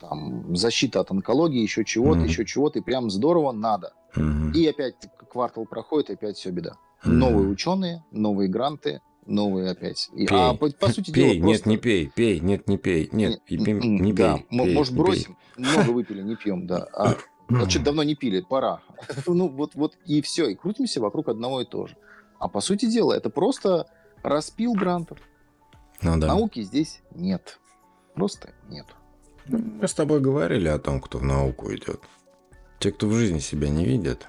[0.00, 2.26] там защита от онкологии, еще чего-то, Мгм.
[2.28, 3.92] еще чего-то, и прям здорово, надо.
[4.16, 4.52] Мгм.
[4.52, 4.94] И опять
[5.30, 6.76] квартал проходит, опять все беда.
[7.04, 7.18] Мгм.
[7.18, 10.08] Новые ученые, новые гранты, новые опять.
[10.14, 10.38] И- Пей.
[10.38, 13.40] а по, по сути Пей, дела, нет, просто- не пей, пей, нет, не пей, нет,
[13.50, 14.46] М, не да, пей.
[14.58, 15.04] м- пей, может не пей.
[15.04, 15.36] бросим?
[15.56, 16.86] Много выпили, не пьем, да.
[16.92, 17.16] А,
[17.48, 18.82] вот что-то давно не пили, пора.
[19.26, 21.96] ну вот, вот и все, и крутимся вокруг одного и того же.
[22.38, 23.86] А по сути дела, это просто
[24.22, 25.18] распил грантов.
[26.02, 26.28] Ну да.
[26.28, 27.58] Науки здесь нет.
[28.14, 28.86] Просто нет.
[29.46, 32.00] Мы с тобой говорили о том, кто в науку идет.
[32.78, 34.26] Те, кто в жизни себя не видят,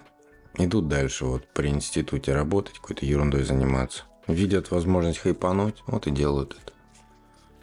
[0.58, 4.04] идут дальше вот при институте работать, какой-то ерундой заниматься.
[4.28, 6.73] Видят возможность хайпануть, вот и делают это.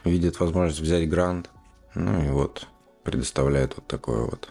[0.04, 1.50] Видят возможность взять грант,
[1.94, 2.68] ну и вот
[3.04, 4.48] предоставляют вот такое вот.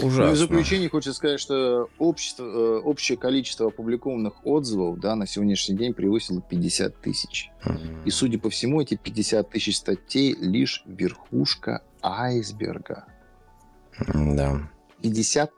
[0.00, 0.36] Ну, и в Ужасно.
[0.36, 6.40] заключение хочется сказать, что общество, э, общее количество опубликованных отзывов да, на сегодняшний день превысило
[6.40, 7.50] 50 тысяч.
[7.64, 8.04] М.
[8.04, 13.06] И, судя по всему, эти 50 тысяч статей лишь верхушка айсберга.
[14.14, 14.70] Да.
[15.02, 15.50] 50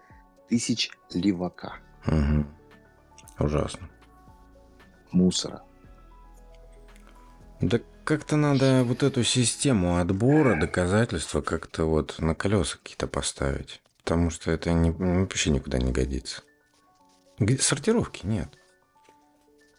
[0.48, 1.74] тысяч левака,
[2.06, 2.48] Мгм.
[3.38, 3.88] Ужасно.
[5.12, 5.62] мусора.
[7.60, 13.82] Да как-то надо вот эту систему отбора доказательства как-то вот на колеса какие-то поставить.
[14.02, 16.42] Потому что это не, вообще никуда не годится.
[17.60, 18.48] Сортировки нет.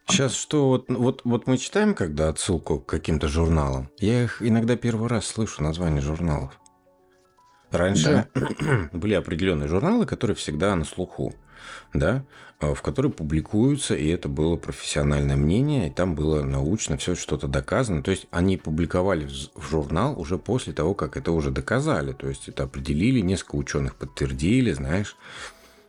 [0.07, 4.75] Сейчас что, вот, вот, вот мы читаем, когда отсылку к каким-то журналам, я их иногда
[4.75, 6.60] первый раз слышу, название журналов.
[7.71, 8.27] Раньше
[8.93, 11.33] были определенные журналы, которые всегда на слуху,
[11.93, 12.23] да,
[12.59, 17.47] э, в которые публикуются, и это было профессиональное мнение, и там было научно все что-то
[17.47, 18.03] доказано.
[18.03, 22.11] То есть они публиковали в журнал уже после того, как это уже доказали.
[22.11, 25.15] То есть это определили, несколько ученых подтвердили, знаешь.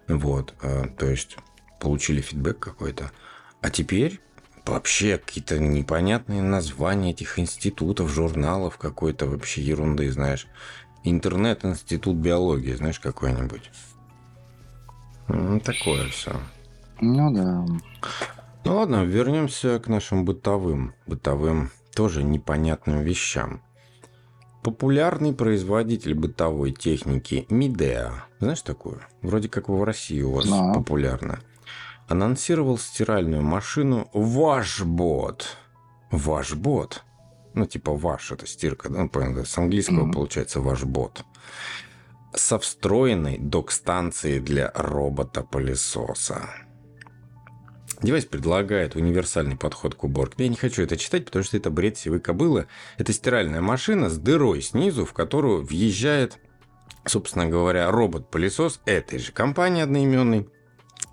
[0.06, 1.36] Вот, э, то есть
[1.80, 3.10] получили фидбэк какой-то.
[3.60, 4.20] А теперь
[4.64, 10.46] вообще какие-то непонятные названия этих институтов, журналов, какой-то вообще ерунды, знаешь.
[11.04, 13.70] Интернет-институт биологии, знаешь, какой-нибудь.
[15.28, 16.32] М, Такое все.
[17.00, 17.64] Ну да.
[18.64, 23.60] Ну ладно, вернемся к нашим бытовым, бытовым тоже непонятным вещам.
[24.62, 29.00] Популярный производитель бытовой техники Midea, знаешь такую?
[29.20, 30.72] Вроде как в России у вас Да.
[30.72, 31.40] популярна.
[32.08, 35.42] Анонсировал стиральную машину Washbot.
[36.12, 36.98] Washbot.
[37.54, 39.00] Ну, типа wash, это стирка, да?
[39.00, 40.12] Ну, понятно, С английского Мгм.
[40.12, 41.22] получается Washbot.
[42.34, 46.48] Со встроенной док-станцией для робота-пылесоса.
[48.02, 50.44] Девайс предлагает универсальный подход к уборке.
[50.44, 52.66] Я не хочу это читать, потому что это бред сивой кобылы.
[52.98, 56.38] Это стиральная машина с дырой снизу, в которую въезжает,
[57.06, 60.48] собственно говоря, робот-пылесос этой же компании одноименной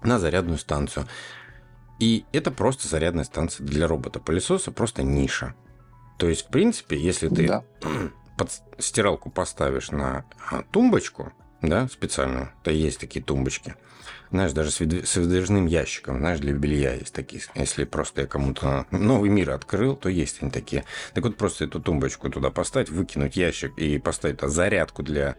[0.03, 1.05] на зарядную станцию.
[1.99, 5.53] И это просто зарядная станция для робота-пылесоса, просто ниша.
[6.19, 7.63] То есть, в принципе, если ты Да.
[8.37, 13.75] под стиралку поставишь на а, тумбочку, да, специальную, то есть такие тумбочки,
[14.31, 17.41] знаешь, даже с выдв- с выдвижным ящиком, знаешь, для белья есть такие.
[17.55, 20.83] Если просто я кому-то новый мир открыл, то есть они такие.
[21.13, 25.35] Так вот, просто эту тумбочку туда поставить, выкинуть ящик и поставить туда зарядку для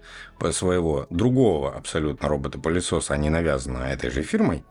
[0.50, 4.64] своего другого абсолютно робота-пылесоса, а не навязанного этой же фирмой,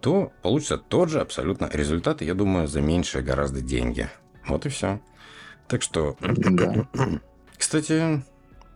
[0.00, 4.08] то получится тот же абсолютно результат, я думаю, за меньшие гораздо деньги.
[4.46, 5.00] Вот и все.
[5.68, 6.86] Так что, Да.
[7.58, 8.22] кстати,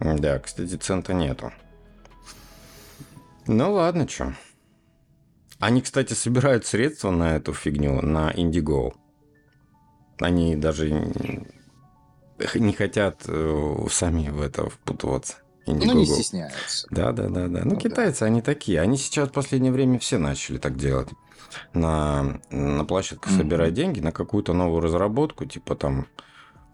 [0.00, 1.52] да, кстати, цента нету.
[3.46, 4.32] Ну ладно, чё.
[5.58, 8.92] Они, кстати, собирают средства на эту фигню, на Indiego.
[10.18, 15.36] Они даже не- хотят э, сами в это впутываться.
[15.66, 16.14] Ну, не Indiegogo.
[16.14, 16.86] стесняются.
[16.90, 17.60] Да, да, да, да.
[17.64, 17.76] Ну, Ну, да.
[17.76, 18.80] китайцы, они такие.
[18.80, 21.08] Они сейчас в последнее время все начали так делать.
[21.74, 23.40] На, на площадках Мгм.
[23.42, 26.06] собирать деньги на какую-то новую разработку, типа там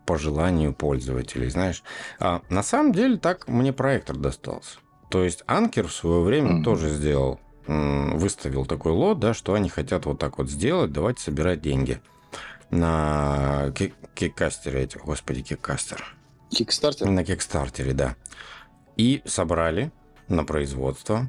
[0.06, 1.82] по желанию пользователей, знаешь.
[2.20, 4.78] А на самом деле так мне проектор достался.
[5.10, 6.64] То есть Анкер в свое время Мгм.
[6.64, 11.60] тоже сделал выставил такой лот, да, что они хотят вот так вот сделать, давайте собирать
[11.60, 12.00] деньги
[12.70, 16.14] на кик- киккастере этих, господи, киккастер.
[16.50, 17.08] Кикстартер?
[17.08, 18.14] На кикстартере, да.
[18.96, 19.90] И собрали
[20.28, 21.28] на производство,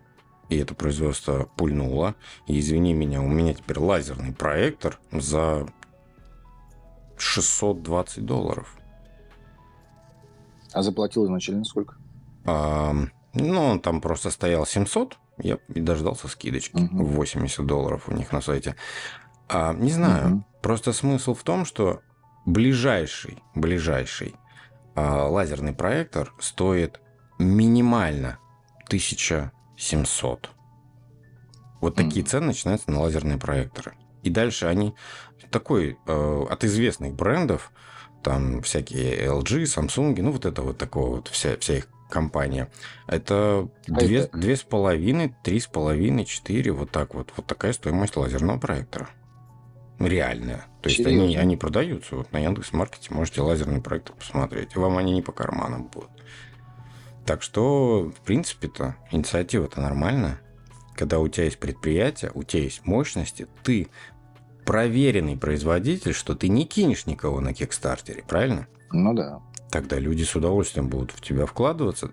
[0.50, 2.14] и это производство пульнуло.
[2.48, 5.68] И извини меня, у меня теперь лазерный проектор за
[7.18, 8.76] 620 долларов.
[10.74, 11.96] А заплатил изначально сколько?
[12.46, 12.94] А,
[13.34, 18.32] ну, он там просто стоял 700, я и дождался скидочки в 80 долларов у них
[18.32, 18.76] на сайте.
[19.50, 20.46] А, не знаю, Мгм.
[20.62, 22.02] просто смысл в том, что
[22.46, 24.36] ближайший, ближайший
[24.96, 27.00] а, лазерный проектор стоит
[27.40, 28.40] минимально
[28.86, 30.50] 1700.
[31.82, 32.30] Вот такие Мгм.
[32.30, 33.96] цены начинаются на лазерные проекторы.
[34.24, 34.96] И дальше они
[35.52, 37.72] такой э, от известных брендов,
[38.24, 42.70] там всякие LG, Samsung, ну вот это вот такого вот вся, вся их компания.
[43.08, 44.36] Это две, Хай-тек.
[44.36, 47.32] две с половиной, три с половиной, четыре, вот так вот.
[47.36, 49.10] Вот такая стоимость лазерного проектора.
[50.00, 50.66] Реальная.
[50.82, 51.42] То есть они, Серьезно?
[51.42, 52.16] они продаются.
[52.16, 54.76] Вот на Яндекс.Маркете можете лазерный проектор посмотреть.
[54.76, 56.12] Вам они не по карманам будут.
[57.26, 60.40] Так что, в принципе-то, инициатива-то нормальная.
[60.96, 63.90] Когда у тебя есть предприятие, у тебя есть мощности, ты
[64.68, 68.68] проверенный производитель, что ты не кинешь никого на Кикстартере, правильно?
[68.92, 69.40] Ну да.
[69.72, 72.12] Тогда люди с удовольствием будут в тебя вкладываться,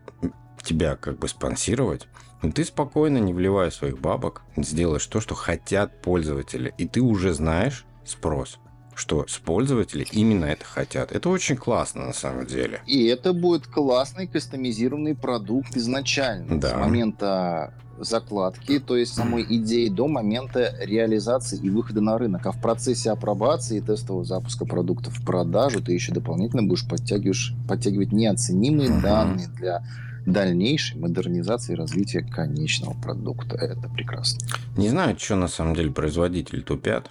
[0.62, 2.06] тебя как бы спонсировать.
[2.42, 6.72] И ты спокойно, не вливая своих бабок, сделаешь то, что хотят пользователи.
[6.78, 8.58] И ты уже знаешь спрос,
[8.94, 11.10] что с пользователи именно это хотят.
[11.10, 12.82] Это очень классно на самом деле.
[12.86, 16.60] И это будет классный кастомизированный продукт изначально.
[16.60, 16.70] Да.
[16.70, 22.46] С момента закладки, то есть самой идеи, до момента реализации и выхода на рынок.
[22.46, 27.54] А в процессе апробации и тестового запуска продукта в продажу ты еще дополнительно будешь подтягиваешь,
[27.68, 29.02] подтягивать неоценимые Мгм.
[29.02, 29.82] данные для
[30.26, 33.56] дальнейшей модернизации и развития конечного продукта.
[33.56, 34.40] Это прекрасно.
[34.76, 37.10] Не знаю, что на самом деле производители тупят,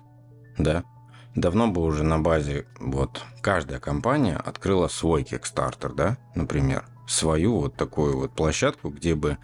[0.57, 0.83] да?
[1.35, 7.75] Давно бы уже на базе, вот, каждая компания открыла свой Kickstarter, да, например, свою вот
[7.75, 9.37] такую вот площадку, где бы,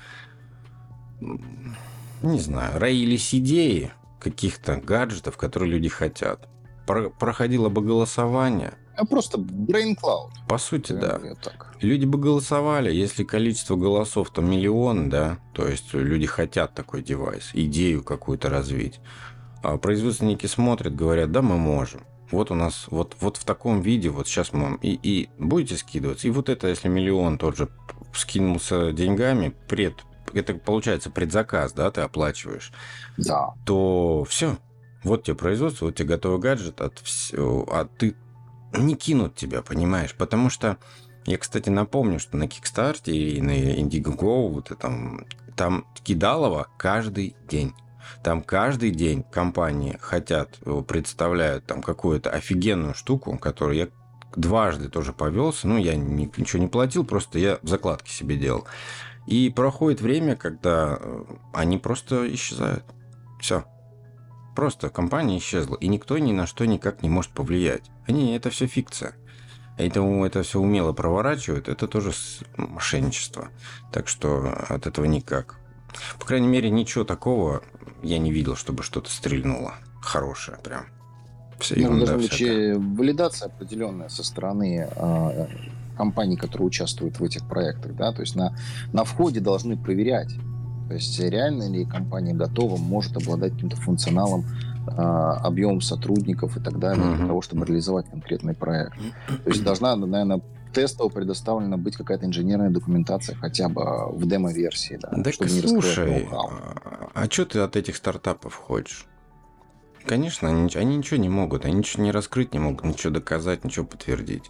[1.19, 6.47] не знаю, роились идеи каких-то гаджетов, которые люди хотят.
[6.85, 10.31] Про- проходило бы голосование, А просто brain cloud.
[10.47, 11.19] по сути, да.
[11.43, 11.75] Так.
[11.81, 17.51] Люди бы голосовали, если количество голосов там миллион, да, то есть люди хотят такой девайс,
[17.53, 18.99] идею какую-то развить.
[19.63, 22.01] А производственники смотрят, говорят, да, мы можем.
[22.31, 26.27] Вот у нас, вот, вот в таком виде, вот сейчас мы и, и будете скидываться.
[26.27, 27.69] И вот это, если миллион тот же
[28.13, 29.95] скинулся деньгами, пред,
[30.33, 32.71] это получается предзаказ, да, ты оплачиваешь,
[33.17, 33.53] Да.
[33.65, 34.57] то все.
[35.03, 38.15] Вот тебе производство, вот тебе готовый гаджет, от всё, а ты
[38.73, 40.13] не кинут тебя, понимаешь?
[40.13, 40.77] Потому что
[41.25, 47.73] я, кстати, напомню, что на Кикстарте и на Indiegogo вот там, там кидалово каждый день.
[48.23, 53.87] Там каждый день компании хотят, э, представляют там какую-то офигенную штуку, которую я
[54.35, 55.67] дважды тоже повелся.
[55.67, 58.65] Ну, я ни- ничего не платил, просто я закладки себе делал.
[59.29, 62.83] И проходит время, когда э, они просто исчезают.
[63.39, 63.63] Все.
[64.55, 67.83] Просто компания исчезла, и никто ни на что никак не может повлиять.
[68.07, 69.13] Они, это все фикция.
[69.77, 73.49] Это, это все умело проворачивают, это тоже с- мошенничество.
[73.93, 75.57] Так что от этого никак.
[76.19, 77.61] По крайней мере, ничего такого
[78.03, 79.75] я не видел, чтобы что-то стрельнуло.
[80.01, 80.87] Хорошее прям.
[81.59, 82.73] Вся Ну, ерунда всякая.
[82.73, 85.47] э, валидация определенная со стороны э,
[85.99, 88.55] компаний, которые участвуют в этих проектах, да, то есть на,
[88.93, 90.33] на входе должны проверять,
[90.87, 94.45] то есть реально ли компания готова, может обладать каким-то функционалом,
[94.87, 98.93] э, объемом сотрудников и так далее, для того, чтобы реализовать конкретный проект.
[99.43, 100.41] То есть должна, наверное,
[100.73, 103.83] тестово предоставлена быть какая-то инженерная документация хотя бы
[104.13, 106.51] в демо-версии, да, Да чтобы не слушай, ноу-хау.
[107.13, 109.05] а, что ты от этих стартапов хочешь?
[110.05, 113.85] Конечно, они, они ничего не могут, они ничего не раскрыть не могут, ничего доказать, ничего
[113.85, 114.49] подтвердить.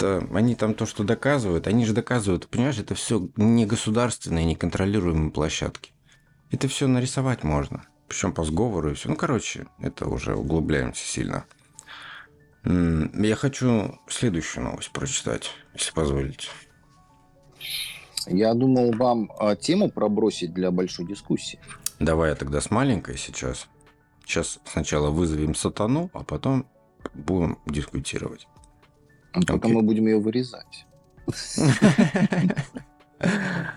[0.00, 4.56] Это, они там то, что доказывают, они же доказывают, понимаешь, это все не государственные, не
[4.56, 5.92] контролируемые площадки.
[6.50, 7.84] Это все нарисовать можно.
[8.08, 9.10] Причем по сговору и все.
[9.10, 11.44] Ну, короче, это уже углубляемся сильно.
[12.64, 16.48] Я хочу следующую новость прочитать, если позволите.
[18.26, 21.58] Я думал вам э, тему пробросить для большой дискуссии.
[21.98, 23.68] Давай я тогда с маленькой сейчас.
[24.24, 26.66] Сейчас сначала вызовем сатану, а потом
[27.12, 28.46] будем дискутировать.
[29.32, 29.72] А Потом Окей.
[29.72, 30.86] мы будем ее вырезать.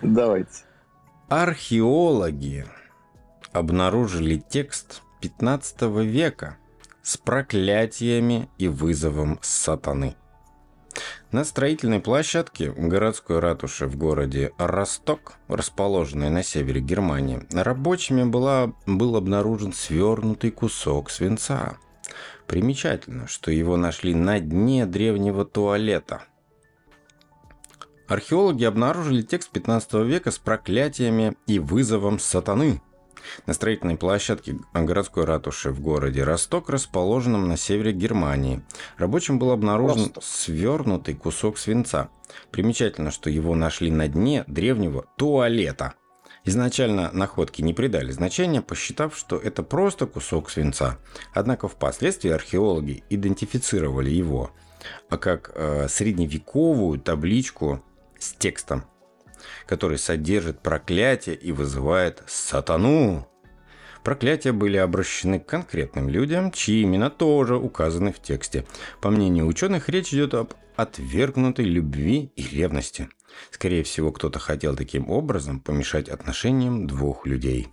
[0.02, 0.64] Давайте.
[1.28, 2.66] Археологи
[3.52, 6.56] обнаружили текст 15 века
[7.02, 10.16] с проклятиями и вызовом сатаны.
[11.32, 19.16] На строительной площадке городской ратуши в городе Росток, расположенной на севере Германии, рабочими была, был
[19.16, 21.76] обнаружен свернутый кусок свинца.
[22.46, 26.24] Примечательно, что его нашли на дне древнего туалета.
[28.06, 32.82] Археологи обнаружили текст 15 века с проклятиями и вызовом сатаны–
[33.46, 38.62] на строительной площадке городской ратуши в городе Росток, расположенном на севере Германии,
[38.96, 40.24] рабочим был обнаружен Росток.
[40.24, 42.08] свернутый кусок свинца.
[42.50, 45.94] Примечательно, что его нашли на дне древнего туалета.
[46.44, 50.98] Изначально находки не придали значения, посчитав, что это просто кусок свинца.
[51.32, 54.50] Однако впоследствии археологи идентифицировали его
[55.08, 57.82] а как э, средневековую табличку
[58.18, 58.84] с текстом
[59.66, 63.28] который содержит проклятие и вызывает сатану.
[64.02, 68.66] Проклятия были обращены к конкретным людям, чьи имена тоже указаны в тексте.
[69.00, 73.08] По мнению ученых, речь идет об отвергнутой любви и ревности.
[73.50, 77.68] Скорее всего, кто-то хотел таким образом помешать отношениям двух людей.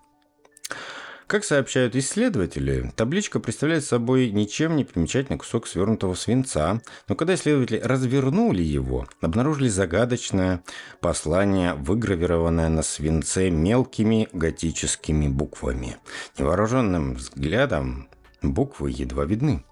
[1.32, 7.80] Как сообщают исследователи, табличка представляет собой ничем не примечательный кусок свернутого свинца, но когда исследователи
[7.80, 10.62] развернули его, обнаружили загадочное
[11.00, 15.96] послание, выгравированное на свинце мелкими готическими буквами.
[16.38, 18.10] Невооруженным взглядом
[18.42, 19.64] буквы едва видны.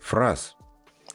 [0.00, 0.56] Фраз,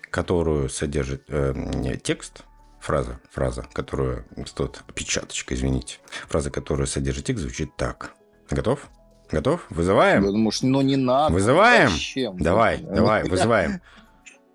[0.09, 2.45] которую содержит э, текст,
[2.81, 4.25] фраза, фраза, которую,
[4.55, 8.13] тут опечаточка, извините, фраза, которая содержит текст, звучит так.
[8.49, 8.89] Готов?
[9.29, 9.65] Готов?
[9.69, 10.25] Вызываем?
[10.25, 11.33] Я думаю, ну не надо.
[11.33, 11.89] Вызываем?
[11.89, 12.37] Зачем?
[12.37, 13.81] Давай, ну, давай, вызываем.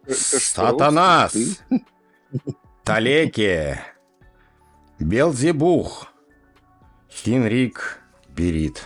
[0.08, 1.34] Сатанас!
[2.84, 3.80] Талеке!
[4.98, 6.08] Белзебух!
[7.10, 8.84] Хинрик Берит.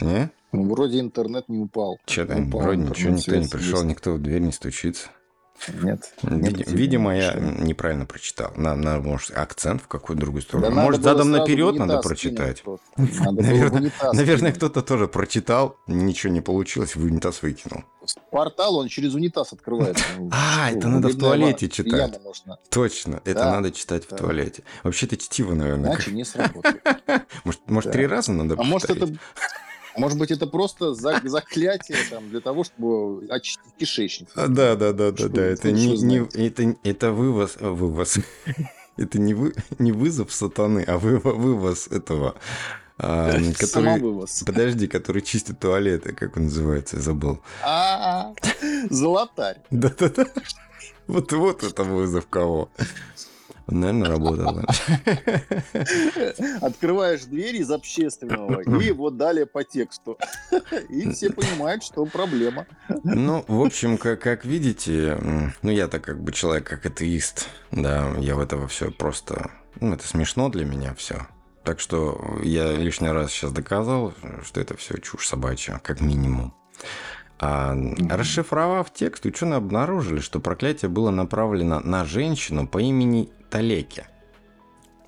[0.00, 0.30] Не?
[0.50, 1.98] Ну, вроде интернет не упал.
[2.06, 5.08] Что-то вроде ничего, никто не пришел, никто в дверь не стучится.
[5.68, 6.14] Нет.
[6.22, 8.52] Вид- видимо, я неправильно прочитал.
[8.56, 10.68] Надо, надо, может, акцент в какую-то другую сторону.
[10.68, 12.62] Да может, задом наперед надо прочитать.
[12.96, 17.84] Надо наверное, наверное кто-то тоже прочитал, ничего не получилось, в унитаз выкинул.
[18.30, 20.04] Портал он через унитаз открывается.
[20.32, 22.18] А, это надо в туалете читать.
[22.70, 24.64] Точно, это надо читать в туалете.
[24.82, 25.90] Вообще-то чтиво, наверное.
[25.92, 26.82] Иначе не сработает.
[27.44, 29.08] Может, три раза надо А может, это
[29.96, 34.28] может быть, это просто заклятие там, для того, чтобы очистить кишечник.
[34.34, 35.42] А, да, да, да, да, да.
[35.42, 38.18] Это не, не это, это вывоз, вывоз.
[38.98, 42.34] Это не, вы, не вызов сатаны, а вы, вывоз этого.
[42.98, 44.26] А, который.
[44.44, 47.40] Подожди, который чистит туалеты, как он называется, я забыл.
[47.64, 48.34] А,
[48.90, 49.60] золотарь.
[49.70, 50.26] Да-да-да.
[51.06, 52.70] Вот, вот это вызов кого.
[53.66, 54.64] Наверное, работало.
[56.60, 60.18] Открываешь дверь из общественного, и вот далее по тексту.
[60.88, 62.66] И все понимают, что проблема.
[63.04, 65.18] Ну, в общем, как, как видите,
[65.62, 69.50] ну, я-то как бы человек, как атеист, да, я в этого все просто...
[69.80, 71.26] Ну, это смешно для меня все.
[71.64, 76.54] Так что я лишний раз сейчас доказал, что это все чушь собачья, как минимум.
[77.44, 77.74] А,
[78.08, 84.06] расшифровав текст, ученые обнаружили, что проклятие было направлено на женщину по имени Талеке,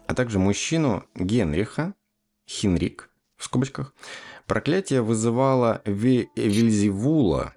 [0.09, 1.95] а также мужчину Генриха,
[2.51, 3.95] Хинрик, в скобочках.
[4.49, 7.55] Проклятие вызывало Вильзевула,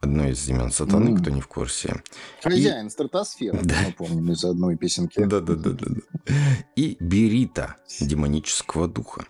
[0.00, 1.20] одно из имен сатаны, mm.
[1.20, 2.00] кто не в курсе.
[2.44, 2.90] Хозяин и...
[2.90, 3.74] стратосферы, да.
[3.84, 5.18] мы помним из одной песенки.
[5.18, 5.74] Да-да-да.
[6.76, 9.24] И Берита, демонического духа.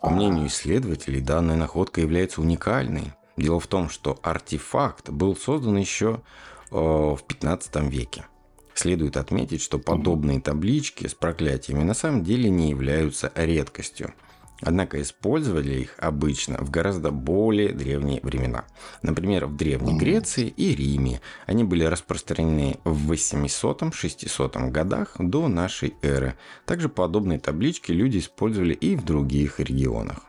[0.00, 6.22] По мнению исследователей, данная находка является уникальной– Дело в том, что артефакт был создан еще
[6.70, 8.26] э, в 15 веке.
[8.74, 14.12] Следует отметить, что подобные таблички с проклятиями на самом деле не являются редкостью.
[14.60, 18.64] Однако использовали их обычно в гораздо более древние времена.
[19.02, 21.20] Например, в Древней Греции и Риме.
[21.46, 26.36] Они были распространены в 800-600 годах до нашей эры.
[26.64, 30.20] Также подобные таблички люди использовали и в других регионах.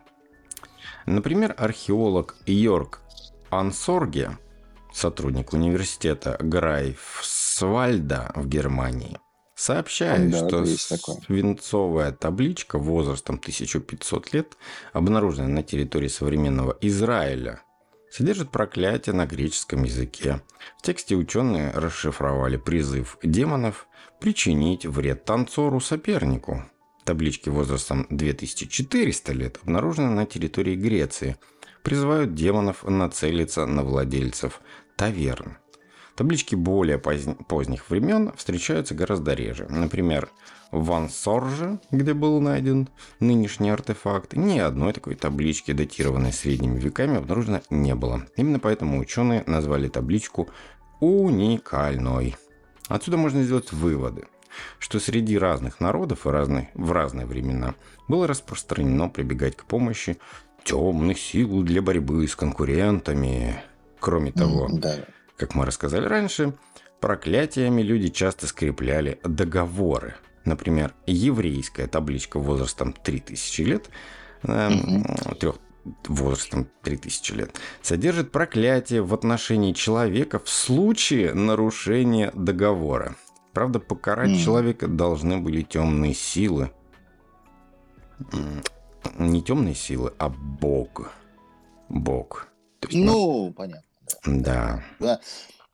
[1.07, 2.99] Например, археолог Йорк
[3.49, 4.37] Ансорге,
[4.93, 9.17] сотрудник университета Грайфсвальда в Германии,
[9.55, 14.57] сообщает, да, что свинцовая табличка возрастом 1500 лет,
[14.91, 17.61] обнаруженная на территории современного Израиля,
[18.11, 20.41] содержит проклятие на греческом языке.
[20.77, 23.87] В тексте ученые расшифровали призыв демонов
[24.19, 26.65] причинить вред танцору-сопернику,
[27.07, 31.37] таблички возрастом 2400 лет обнаружены на территории Греции.
[31.81, 34.59] Призывают демонов нацелиться на владельцев
[34.97, 35.57] таверн.
[36.15, 39.67] Таблички более поздних времен встречаются гораздо реже.
[39.69, 40.29] Например,
[40.71, 42.89] в Ансорже, где был найден
[43.21, 48.25] нынешний артефакт, ни одной такой таблички, датированной средними веками, обнаружено не было.
[48.35, 50.49] Именно поэтому ученые назвали табличку
[50.99, 52.35] уникальной.
[52.89, 54.25] Отсюда можно сделать выводы,
[54.79, 57.75] что среди разных народов и разных, в разные времена
[58.07, 60.17] было распространено прибегать к помощи
[60.63, 63.61] темных сил для борьбы с конкурентами.
[63.99, 64.95] Кроме того, М, Да.
[65.37, 66.53] как мы рассказали раньше,
[66.99, 70.15] проклятиями люди часто скрепляли договоры.
[70.45, 73.89] Например, еврейская табличка возрастом 3000 лет,
[74.43, 75.05] э, Мгм.
[75.39, 75.55] трех
[76.07, 83.15] возрастом 3000 лет, содержит проклятие в отношении человека в случае нарушения договора.
[83.57, 84.37] Правда, покарать Мгм.
[84.39, 86.69] человека должны были темные силы.
[89.17, 91.11] Не темные силы, а Бог.
[91.89, 92.49] Бог.
[92.81, 93.81] То есть, Ну, понятно.
[94.27, 94.83] да.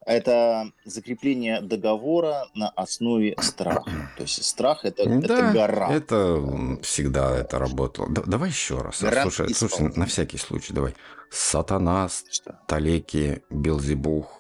[0.05, 3.83] Это закрепление договора на основе страха.
[4.15, 5.91] То есть страх это, это Да, гора.
[5.91, 8.07] Это всегда это работало.
[8.09, 9.01] Да- давай еще раз.
[9.03, 10.95] а, Гарант Слушай, слушай, на всякий случай давай.
[11.29, 12.59] Сатана, Что?
[12.65, 14.39] Талеки, Белзебух,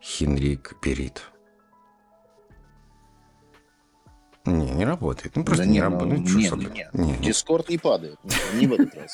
[0.00, 1.32] Хинрик, Перит.
[4.46, 5.36] Не, не работает.
[5.36, 6.20] Ну просто Да не, не, работает.
[6.20, 6.94] ну, Ну, нет, нет.
[6.94, 7.26] Не, не.
[7.26, 8.18] Дискорд не падает.
[8.54, 9.12] Не в этот раз.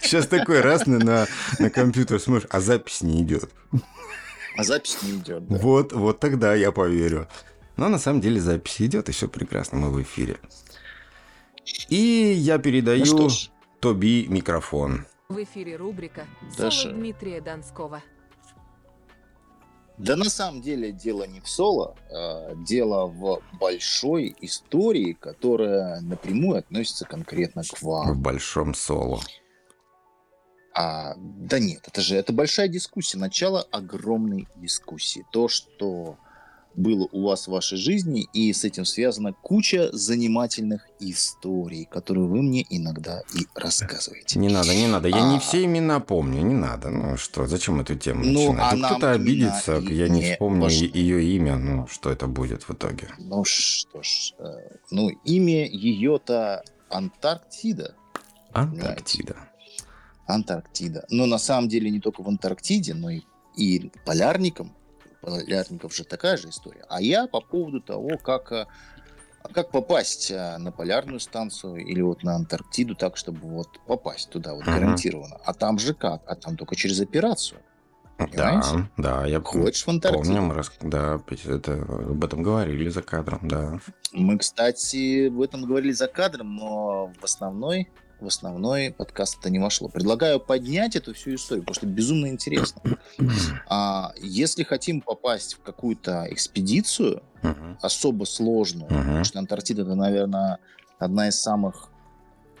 [0.00, 1.26] Сейчас такой раз на,
[1.58, 3.50] на, компьютер смотришь, а запись не идет.
[4.56, 5.46] А запись не идет.
[5.46, 5.58] да.
[5.58, 7.28] Вот, вот тогда я поверю.
[7.76, 10.38] Но на самом деле запись идет, и все прекрасно, мы в эфире.
[11.88, 11.96] И
[12.36, 13.28] я передаю Ну
[13.80, 15.06] Тоби микрофон.
[15.28, 16.26] В эфире рубрика
[16.56, 16.88] Даша.
[16.88, 18.02] «Соло Дмитрия Донского».
[19.98, 26.58] Да на самом деле дело не в соло, а дело в большой истории, которая напрямую
[26.58, 28.22] относится конкретно к в вам.
[28.22, 29.20] большом соло.
[30.72, 35.26] А, да нет, это же это большая дискуссия, начало огромной дискуссии.
[35.32, 36.16] То, что
[36.78, 42.42] было у вас в вашей жизни, и с этим связана куча занимательных историй, которые вы
[42.42, 44.38] мне иногда и рассказываете.
[44.38, 45.08] Не надо, не надо.
[45.08, 45.40] Я не А.
[45.40, 46.90] все имена помню, не надо.
[46.90, 48.72] Ну что, зачем эту тему Ну, начинать?
[48.72, 50.90] а Ну, нам кто-то имена обидится, я не не вспомню важны.
[50.94, 53.08] ее имя, ну что это будет в итоге?
[53.18, 54.44] Ну что ж, э,
[54.90, 57.94] ну имя ее-то Антарктида.
[58.52, 59.36] Антарктида.
[60.26, 61.06] Антарктида.
[61.10, 63.22] Но на самом деле не только в Антарктиде, но и,
[63.56, 64.72] и полярникам.
[65.20, 66.84] Полярников же такая же история.
[66.88, 68.66] А я по поводу того, как, э,
[69.52, 74.54] как попасть э, на полярную станцию или вот на Антарктиду так, чтобы вот попасть туда
[74.54, 75.36] вот гарантированно.
[75.44, 76.22] А там же как?
[76.26, 77.60] А там только через операцию.
[78.18, 78.90] Да, Понимаете?
[78.96, 80.24] да, я Ходишь в Антарктиду.
[80.24, 83.78] помню, мы рас- да, это, об этом говорили за кадром, да.
[84.12, 87.88] Мы, кстати, об этом говорили за кадром, но в основной,
[88.20, 89.88] в основной подкаст это не вошло.
[89.88, 92.80] Предлагаю поднять эту всю историю, потому что безумно интересно.
[93.68, 97.78] А если хотим попасть в какую-то экспедицию, Мгм.
[97.82, 98.98] особо сложную, Мгм.
[99.00, 100.58] потому что Антарктида это, наверное,
[100.98, 101.90] одна из самых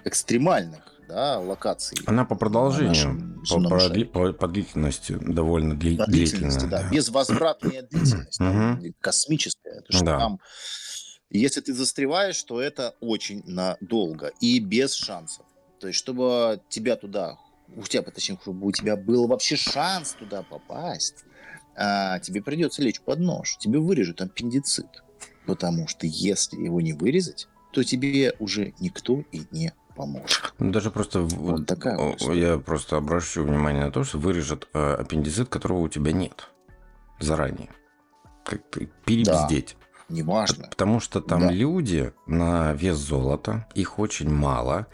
[0.04, 1.96] экстремальных да, локаций.
[2.06, 6.82] Она по продолжению, по, по дли- по- по длительности довольно дли- По длительности, длительная.
[6.84, 6.90] да.
[6.90, 8.38] Безвозвратная длительность.
[8.38, 8.94] Мгм.
[9.00, 9.82] Космическая.
[9.88, 10.18] Что Да.
[10.18, 10.40] там,
[11.30, 15.46] если ты застреваешь, то это очень надолго и без шансов.
[15.80, 17.38] То есть, чтобы тебя туда,
[17.74, 21.24] у тебя, точнее, чтобы у тебя был вообще шанс туда попасть,
[21.76, 23.56] а, тебе придется лечь под нож.
[23.58, 24.86] Тебе вырежут аппендицит.
[25.46, 30.54] Потому что если его не вырезать, то тебе уже никто и не поможет.
[30.58, 31.20] Ну, даже просто...
[31.20, 32.40] Вот такая вот история.
[32.40, 36.48] Я просто обращу внимание на то, что вырежет э, аппендицит, которого у тебя нет
[37.20, 37.70] заранее.
[38.44, 39.76] Как ты перебздеть.
[40.08, 40.68] Неважно.
[40.70, 41.50] Потому что там Да.
[41.52, 44.86] люди на вес золота, их очень мало,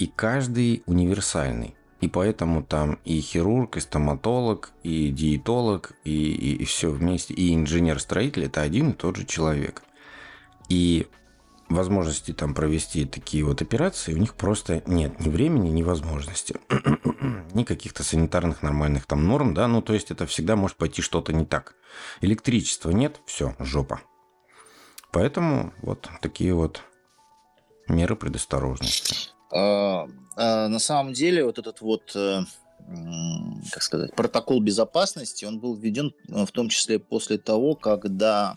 [0.00, 1.74] и каждый универсальный.
[2.00, 8.44] И поэтому там и хирург, и стоматолог, и диетолог, и, и, все вместе, и инженер-строитель
[8.44, 9.82] это один и тот же человек.
[10.70, 11.06] И
[11.68, 16.56] возможности там провести такие вот операции у них просто нет ни времени, ни возможности.
[17.52, 21.34] ни каких-то санитарных нормальных там норм, да, ну то есть это всегда может пойти что-то
[21.34, 21.74] не так.
[22.22, 24.00] Электричества нет, все, жопа.
[25.12, 26.82] Поэтому вот такие вот
[27.88, 29.32] меры предосторожности.
[29.52, 32.42] А, а, на самом деле вот этот вот, э,
[33.72, 38.56] как сказать, протокол безопасности, он был введен э, в том числе после того, когда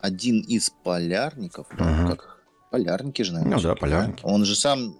[0.00, 2.08] один из полярников, Мгм.
[2.10, 2.38] как
[2.70, 4.20] полярники же, наверное, Ну да, полярники.
[4.24, 4.96] он же сам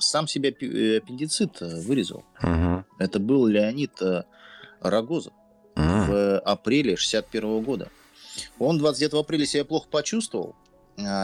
[0.00, 2.24] сам себе э, аппендицит вырезал.
[2.40, 2.84] Мгм.
[2.98, 4.00] Это был Леонид
[4.80, 5.32] Рогозов
[5.76, 6.06] М.
[6.06, 7.88] в апреле 61 года.
[8.60, 10.54] Он 29 апреля себя плохо почувствовал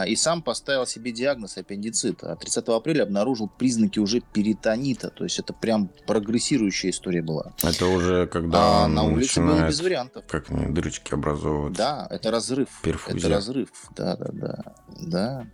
[0.07, 2.23] и сам поставил себе диагноз аппендицит.
[2.23, 5.09] А 30 апреля обнаружил признаки уже перитонита.
[5.09, 7.53] То есть это прям прогрессирующая история была.
[7.61, 10.23] Это уже когда а на улице было без вариантов.
[10.27, 11.77] как они, дырочки образовываются.
[11.77, 12.69] Да, это разрыв.
[12.83, 13.19] Перфузия.
[13.19, 13.69] Это разрыв.
[13.95, 14.75] Да, да, да.
[15.01, 15.47] да.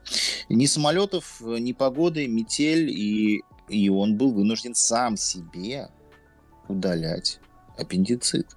[0.49, 5.89] Ни самолетов, ни погоды, метель, и, и он был вынужден сам себе
[6.67, 7.39] удалять
[7.78, 8.55] аппендицит.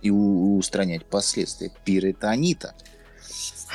[0.00, 2.74] и устранять последствия перитонита.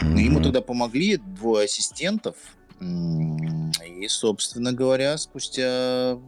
[0.01, 2.35] Но ему тогда помогли двое ассистентов.
[2.81, 6.19] И, собственно говоря, спустя,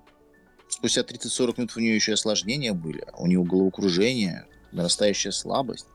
[0.69, 3.05] спустя 30-40 минут у нее еще осложнения были.
[3.17, 5.88] У него головокружение, нарастающая слабость.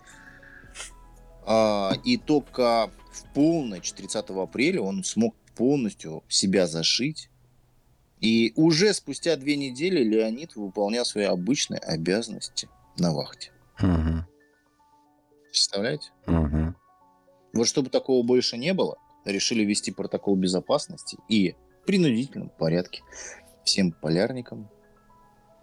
[1.47, 7.31] А, И только в полночь 30 апреля он смог полностью себя зашить.
[8.21, 12.69] И уже спустя две недели Леонид выполнял свои обычные обязанности
[12.99, 13.51] на вахте.
[13.79, 14.27] Мгм.
[15.45, 16.11] Представляете?
[16.27, 16.77] Мгм.
[17.53, 23.03] Вот чтобы такого больше не было, решили ввести протокол безопасности и в принудительном порядке
[23.65, 24.69] всем полярникам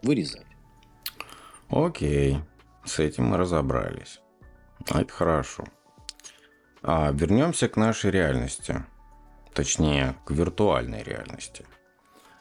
[0.04, 0.46] вырезать.
[1.70, 2.38] Окей,
[2.86, 4.22] с этим мы разобрались.
[4.90, 5.66] А Это хорошо.
[6.82, 8.86] А вернемся к нашей реальности.
[9.54, 11.66] Точнее, к виртуальной реальности.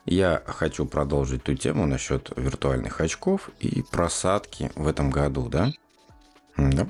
[0.05, 5.73] Я хочу продолжить ту тему насчет виртуальных очков и просадки в этом году, да?
[6.57, 6.87] Да.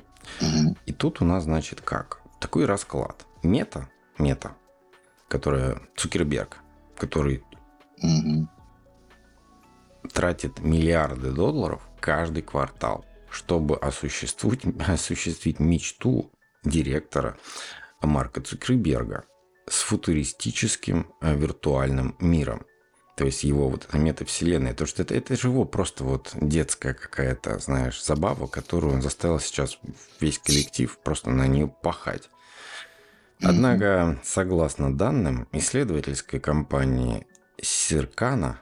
[0.85, 2.21] И тут у нас, значит, как?
[2.41, 3.27] Такой расклад.
[3.43, 4.57] Мета, мета,
[5.29, 6.59] которая Цукерберг,
[6.97, 7.43] который
[10.13, 16.31] тратит миллиарды долларов каждый квартал, чтобы осуществить, осуществить мечту
[16.65, 17.37] директора
[18.03, 19.25] Марка Цукерберга
[19.69, 22.65] с футуристическим э, виртуальным миром.
[23.17, 26.93] То есть его вот эта метавселенная, то что это, это же его просто вот детская
[26.93, 29.79] какая-то, знаешь, забава, которую он заставил сейчас
[30.21, 32.29] весь коллектив просто на нее пахать.
[33.43, 37.27] Однако, согласно данным исследовательской компании
[37.61, 38.61] Сиркана,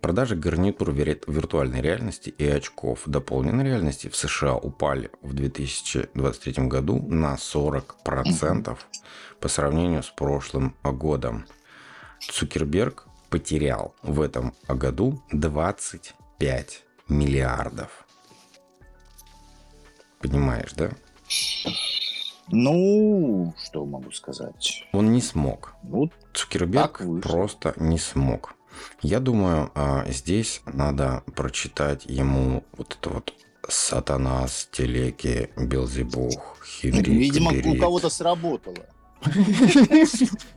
[0.00, 7.02] продажи гарнитур вир- виртуальной реальности и очков дополненной реальности в США упали в 2023 году
[7.02, 8.78] на 40%
[9.40, 11.46] по сравнению с прошлым годом.
[12.20, 18.06] Цукерберг потерял в этом году 25 миллиардов.
[20.20, 20.90] Понимаешь, да?
[22.48, 24.84] Ну, что могу сказать?
[24.92, 25.74] Он не смог.
[25.82, 28.54] Ну, Цукерберг просто не смог.
[29.00, 33.32] Я думаю, а, здесь надо прочитать ему вот это вот
[33.66, 37.80] Сатанас, Телеки, Белзебух, Хенрик, видимо, у Берит.
[37.80, 38.86] кого-то сработало.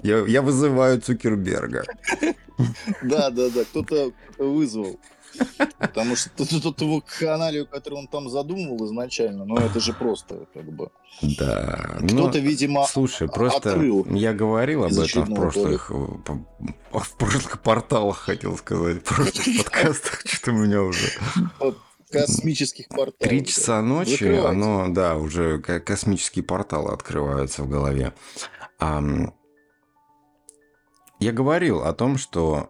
[0.03, 1.84] Я, я вызываю Цукерберга.
[3.01, 4.99] Да, да, да, кто-то вызвал.
[5.78, 10.45] Потому что тут, тут его каналию, которую он там задумывал изначально, ну это же просто
[10.53, 10.89] как бы...
[11.22, 11.97] Да.
[12.01, 18.18] ну, Кто-то, видимо, Слушай, просто отрыл я говорил об этом в прошлых, в прошлых порталах,
[18.18, 21.09] хотел сказать, в прошлых подкастах, что-то у меня уже
[22.11, 23.18] космических порталов.
[23.20, 24.47] Три часа ночи, Закрывайте.
[24.47, 28.13] оно, да, уже ко- космические порталы открываются в голове.
[31.20, 32.70] Я говорил о том, что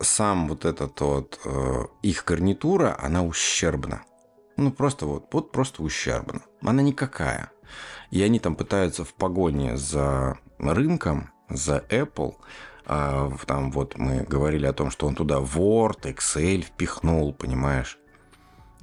[0.00, 4.02] сам вот этот вот э, их гарнитура, она ущербна.
[4.56, 6.42] Ну, просто вот, вот просто ущербна.
[6.62, 7.50] Она никакая.
[8.10, 12.34] И они там пытаются в погоне за рынком, за Apple,
[12.86, 17.98] в- там вот мы говорили о том, что он туда Word, Excel впихнул, понимаешь?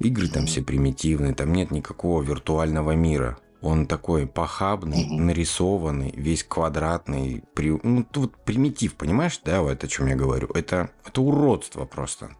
[0.00, 3.38] Игры там все примитивные, там нет никакого виртуального мира.
[3.62, 5.26] Он такой похабный, Мгм.
[5.26, 7.44] нарисованный, весь квадратный.
[7.54, 7.78] При...
[7.82, 10.48] Ну, тут примитив, понимаешь, да, вот о чем я говорю?
[10.54, 12.30] Это, это уродство просто.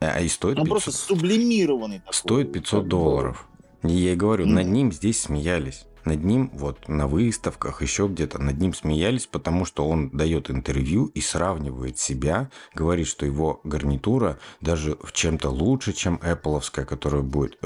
[0.00, 2.00] А и стоит Он 500, просто сублимированный.
[2.00, 2.88] такой, стоит 500 как бы.
[2.90, 3.48] долларов.
[3.82, 4.74] И я и говорю, над Мгм.
[4.74, 5.86] ним здесь смеялись.
[6.04, 11.06] Над ним вот на выставках, еще где-то, над ним смеялись, потому что он дает интервью
[11.06, 17.56] и сравнивает себя, говорит, что его гарнитура даже в чем-то лучше, чем Apple'овская, которая будет.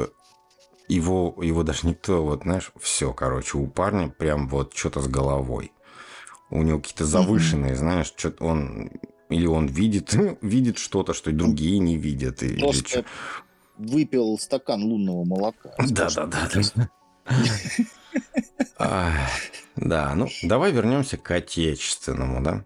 [0.88, 5.72] Его, его даже никто, вот знаешь, все, короче, у парня прям вот что-то с головой.
[6.50, 8.90] У него какие-то завышенные, знаешь, что-то он...
[9.28, 12.42] Или он видит, видит что-то, что и другие не видят.
[12.44, 13.04] Или Просто
[13.76, 15.74] выпил стакан лунного молока.
[15.78, 16.48] да, да, да,
[19.76, 20.14] да.
[20.14, 22.64] Ну давай вернемся к отечественному, да?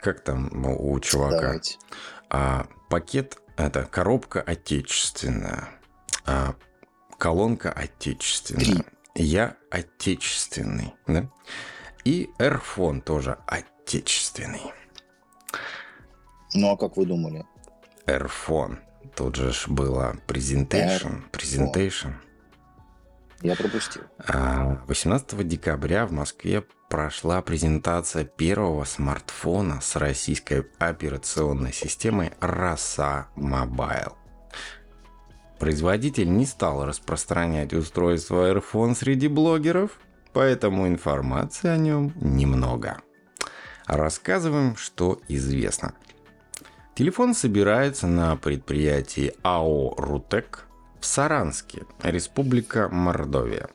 [0.00, 1.40] Как там у чувака?
[1.40, 1.78] Давайте.
[2.30, 5.68] А, пакет это коробка отечественная,
[6.24, 6.54] а,
[7.22, 8.84] колонка отечественная.
[9.14, 11.30] Я отечественный, да?
[12.02, 14.72] И Airphone тоже отечественный.
[16.54, 17.46] Ну а как вы думали?
[18.06, 18.78] Airphone.
[19.14, 22.14] Тут же было presentation, presentation.
[23.40, 24.02] Я пропустил.
[24.18, 34.16] А, 18 декабря в Москве прошла презентация первого смартфона с российской операционной системой Роса Mobile.
[35.62, 39.92] Производитель не стал распространять устройство iPhone среди блогеров,
[40.32, 43.00] поэтому информации о нем немного.
[43.86, 45.94] Рассказываем, что известно.
[46.96, 50.66] Телефон собирается на предприятии АО «Рутек»
[50.98, 53.68] в Саранске, Республика Мордовия.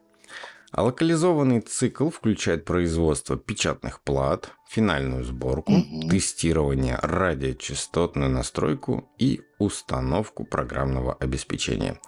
[0.72, 6.10] А локализованный цикл включает производство печатных плат, финальную сборку, Мгм.
[6.10, 12.00] тестирование, радиочастотную настройку и установку программного обеспечения.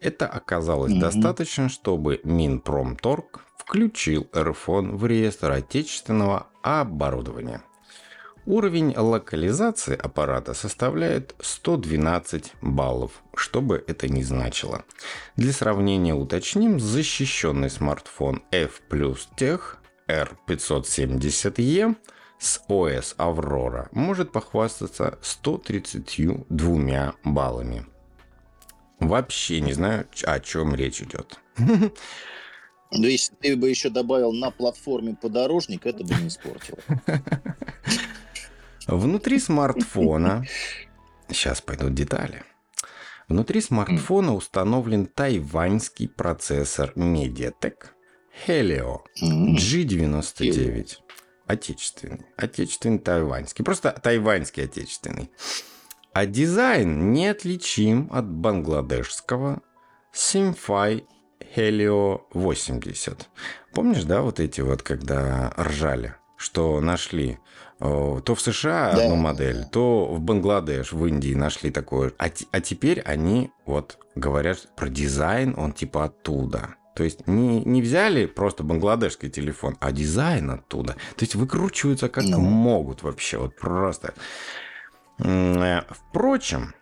[0.00, 1.00] Это оказалось Мгм.
[1.00, 7.62] достаточно, чтобы Минпромторг включил Эрфон в реестр отечественного оборудования.
[8.46, 14.84] Уровень локализации аппарата составляет 112 баллов, что бы это ни значило.
[15.34, 19.60] Для сравнения уточним, защищенный смартфон F Plus Tech
[20.08, 21.96] R570E
[22.38, 27.84] с OS Aurora может похвастаться 132 баллами.
[29.00, 31.40] Вообще не знаю, о чем речь идет.
[32.92, 36.78] Но если ты бы еще добавил на платформе подорожник, это бы не испортило.
[38.86, 40.44] Внутри смартфона...
[41.28, 42.44] Сейчас пойдут детали.
[43.28, 47.86] Внутри смартфона установлен тайваньский процессор MediaTek
[48.46, 49.56] Helio М.
[49.56, 50.98] G99.
[51.46, 52.26] Отечественный.
[52.36, 53.64] Отечественный тайваньский.
[53.64, 55.30] Просто тайваньский отечественный.
[56.12, 59.62] А дизайн неотличим от бангладешского
[60.14, 61.04] Simfy
[61.54, 63.28] Helio 80.
[63.74, 67.38] Помнишь, да, вот эти вот, когда ржали, что нашли
[67.78, 72.12] то в США Да, одну модель, то в Бангладеш, в Индии нашли такое.
[72.18, 76.76] А, а теперь они вот говорят про дизайн, он типа оттуда.
[76.94, 80.94] То есть не, не взяли просто бангладешский телефон, а дизайн оттуда.
[80.94, 82.40] То есть выкручиваются как Ну.
[82.40, 84.14] могут вообще, вот просто.
[85.18, 86.72] Э, Впрочем,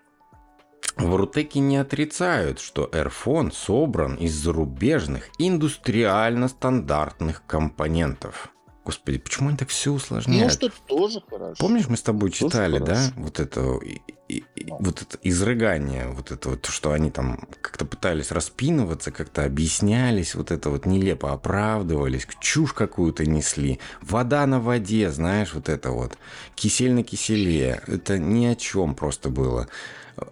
[0.97, 8.54] в Рутеке не отрицают, что Airphone собран из зарубежных индустриально стандартных компонентов.
[8.85, 10.53] Господи, почему они так все Ну, усложняют?
[10.53, 11.55] что тоже хорошо.
[11.59, 13.13] Помнишь, мы с тобой Тоже читали, да, хорошо.
[13.17, 14.77] вот это, и- и- и- Ну.
[14.81, 20.51] вот это изрыгание, вот это вот, что они там как-то пытались распинываться, как-то объяснялись, вот
[20.51, 26.19] это вот нелепо оправдывались, чушь какую-то несли, вода на воде, знаешь, вот это вот,
[26.55, 29.67] кисель на киселе, это ни о чем просто было.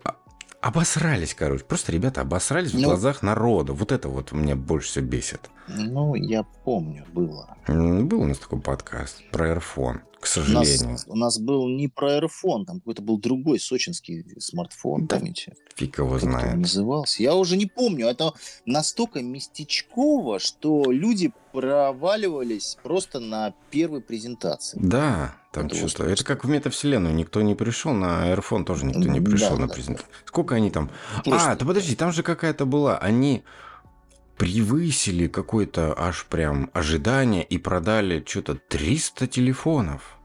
[0.05, 0.16] А-
[0.61, 1.64] Обосрались, короче.
[1.64, 2.84] Просто ребята обосрались в Ну.
[2.84, 3.72] глазах народа.
[3.72, 5.50] Вот это вот меня больше всего бесит.
[5.68, 7.56] Ну, я помню, было.
[7.68, 10.98] Был у нас такой подкаст про Airphone, к У нас, сожалению.
[11.06, 15.16] у нас был не про Airphone, там какой-то был другой сочинский смартфон, Да.
[15.18, 15.54] помните?
[15.76, 16.56] Фиг его Как он знает.
[16.56, 17.22] назывался?
[17.22, 18.06] Я уже не помню.
[18.06, 18.32] Это
[18.66, 24.78] настолько местечково, что люди проваливались просто на первой презентации.
[24.82, 26.04] Да, там Это что-то.
[26.04, 27.14] Это как в метавселенную.
[27.14, 30.08] Никто не пришел, на Airphone тоже никто не пришел Да, на да, презентацию.
[30.24, 30.90] Сколько они там?
[31.24, 32.98] Просто- А, да подожди, там же какая-то была.
[32.98, 33.42] Они
[34.36, 40.18] превысили какое-то аж прям ожидание и продали что-то 300 телефонов.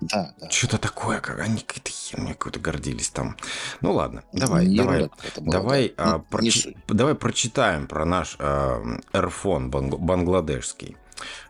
[0.00, 0.50] Да, да.
[0.50, 3.36] Что-то такое, как они какие-то херню какой-то гордились там.
[3.80, 5.08] Ну ладно, давай, Ерунда давай.
[5.38, 6.04] была, Давай, да.
[6.04, 6.76] а, Ну, не прочи- суть.
[6.88, 10.96] давай прочитаем про наш а, Airphone банг- бангладешский.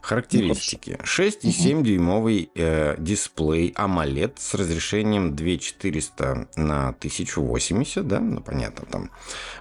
[0.02, 0.98] Характеристики.
[1.02, 9.10] 6,7 дюймовый э, дисплей AMOLED с разрешением 2400 на 1080, да, ну понятно, там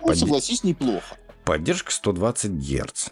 [0.01, 1.15] Ну, Поди- согласись, неплохо.
[1.43, 3.09] Поддержка 120 Гц.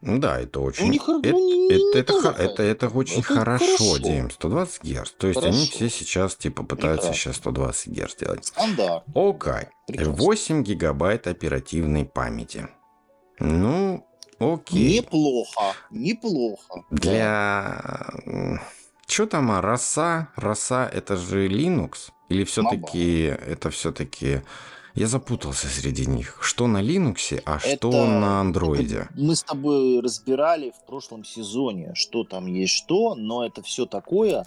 [0.00, 0.98] Ну да, это очень...
[0.98, 3.98] Хор- это, не- это, не это, ха- это, это очень Это хорошо, хорошо.
[3.98, 5.10] Дим, 120 Гц.
[5.12, 5.70] То есть они Хорошо.
[5.72, 7.18] все сейчас типа пытаются Неправда.
[7.18, 8.44] сейчас 120 Гц делать.
[8.46, 9.04] Стандарт.
[9.14, 9.68] Окей.
[9.86, 10.12] Прекрасно.
[10.14, 12.68] 8 гигабайт оперативной памяти.
[13.38, 14.04] Ну,
[14.40, 14.98] окей.
[14.98, 15.74] Неплохо.
[15.90, 16.84] Неплохо.
[16.90, 17.00] Да.
[17.00, 18.60] Для...
[19.06, 20.28] Что там, а, роса?
[20.36, 22.10] Роса это же Linux?
[22.28, 24.42] Или все-таки это все-таки...
[24.94, 26.38] Я запутался среди них.
[26.42, 29.08] Что на Linux, а что Это- на андроиде?
[29.14, 34.46] Мы с тобой разбирали в прошлом сезоне, что там есть что, но это все такое,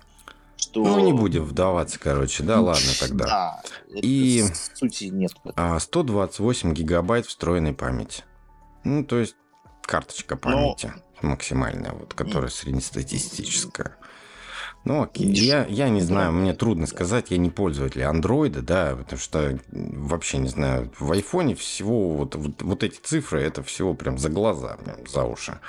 [0.56, 0.84] что...
[0.84, 2.44] Ну, не будем вдаваться, короче.
[2.44, 3.26] Да, ладно тогда.
[3.26, 3.62] Да,
[4.02, 4.44] И-
[4.76, 5.32] сути нет.
[5.44, 5.54] в этом.
[5.76, 8.24] А 128 гигабайт встроенной памяти.
[8.84, 9.36] Ну, то есть
[9.82, 10.94] карточка памяти
[11.24, 13.98] максимальная, вот, которая среднестатистическая.
[14.86, 15.28] Ну, окей.
[15.34, 20.38] Я, я не знаю, мне трудно сказать, я не пользователь андроида, да, потому что вообще
[20.38, 24.78] не знаю, в айфоне всего вот, вот, вот эти цифры, это всего прям за глаза,
[24.84, 25.60] прям за уши.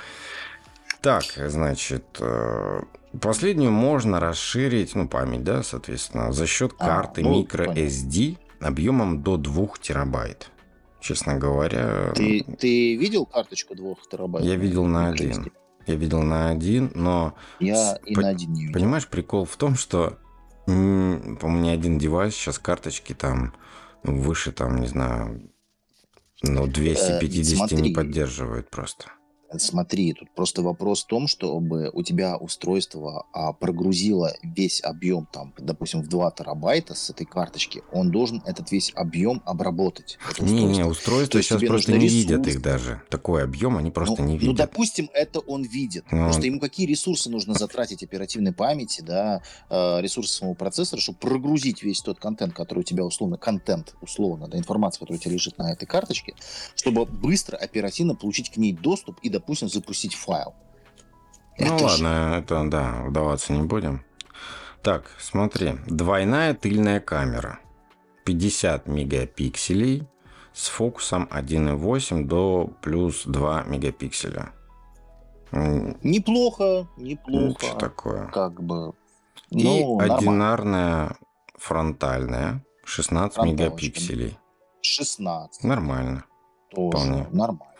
[1.01, 2.81] Так, значит, э,
[3.19, 9.37] последнюю можно расширить, ну, память, да, соответственно, за счет А, карты ну, microSD объемом до
[9.37, 10.51] 2 терабайт.
[10.99, 14.45] Честно говоря, Ты, ты видел карточку двух терабайт?
[14.45, 15.13] я видел на MicroSD?
[15.13, 15.51] один.
[15.87, 18.73] Я видел на один, но Я С- и по- на один не видел.
[18.73, 20.19] Понимаешь, прикол в том, что
[20.67, 23.53] м, у меня один девайс, сейчас карточки там
[24.03, 25.49] выше, там, не знаю,
[26.43, 27.93] ну, 250 не Э, смотри.
[27.95, 29.05] поддерживает просто.
[29.57, 35.53] Смотри, тут просто вопрос в том, чтобы у тебя устройство а, прогрузило весь объем, там,
[35.57, 40.17] допустим, в 2 терабайта с этой карточки, он должен этот весь объем обработать.
[40.29, 41.31] это Не-не, устройство.
[41.31, 42.57] То есть сейчас просто не видят ресурсы.
[42.57, 43.01] их даже.
[43.09, 44.57] Такой объем они просто ну, не ну, видят.
[44.57, 46.03] допустим, это он видит.
[46.11, 50.99] Ну, Просто он- ему какие ресурсы нужно затратить оперативной памяти, да, э, ресурсы самого процессора,
[50.99, 55.21] чтобы прогрузить весь тот контент, который у тебя условно, контент, условно, да, информация, которая у
[55.21, 56.33] тебя лежит на этой карточке,
[56.75, 60.53] чтобы быстро, оперативно получить к ней доступ и, допустим, запустить файл.
[61.59, 64.03] Ну Это ладно, это да, вдаваться не будем.
[64.83, 67.59] Так, смотри, двойная тыльная камера.
[68.25, 70.07] 50 мегапикселей
[70.53, 74.51] с фокусом 1.8 до плюс 2 мегапикселя.
[75.51, 77.65] Неплохо, неплохо.
[77.65, 78.27] что такое?
[78.27, 78.93] Как бы.
[79.49, 80.15] И Ну, нормально.
[80.17, 81.17] одинарная
[81.57, 83.63] фронтальная 16 Фронталочка.
[83.65, 84.37] мегапикселей.
[84.81, 85.63] 16.
[85.63, 86.25] Нормально.
[86.69, 87.27] Тоже вполне.
[87.31, 87.73] нормально.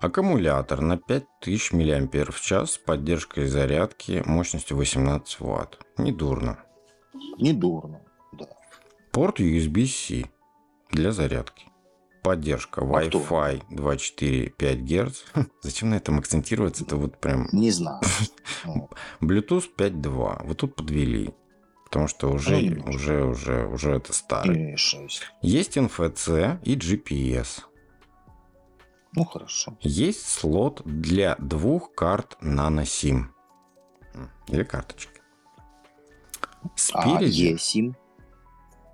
[0.00, 5.78] Аккумулятор на 5000 мАч с поддержкой зарядки мощностью 18 Вт.
[5.96, 6.58] Недурно.
[7.38, 8.00] Недурно.
[8.32, 8.46] Да.
[9.12, 10.26] Порт USB-C
[10.90, 11.66] для зарядки.
[12.22, 13.10] Поддержка Актуально.
[13.10, 15.24] Wi-Fi 2.4.5 Гц.
[15.62, 16.84] Зачем на этом акцентироваться?
[16.84, 17.48] Это вот прям...
[17.52, 18.00] Не знаю.
[18.64, 18.90] Ну,
[19.20, 20.46] Bluetooth 5.2.
[20.46, 21.32] Вот тут подвели.
[21.84, 24.76] Потому что уже, Ну, уже, уже, уже это старый.
[25.40, 27.62] Есть NFC и GPS.
[29.16, 29.76] Ну, хорошо.
[29.80, 33.24] Есть слот для двух карт Nano SIM.
[34.14, 35.20] М, Или карточки.
[36.62, 37.94] А Спереди eSIM?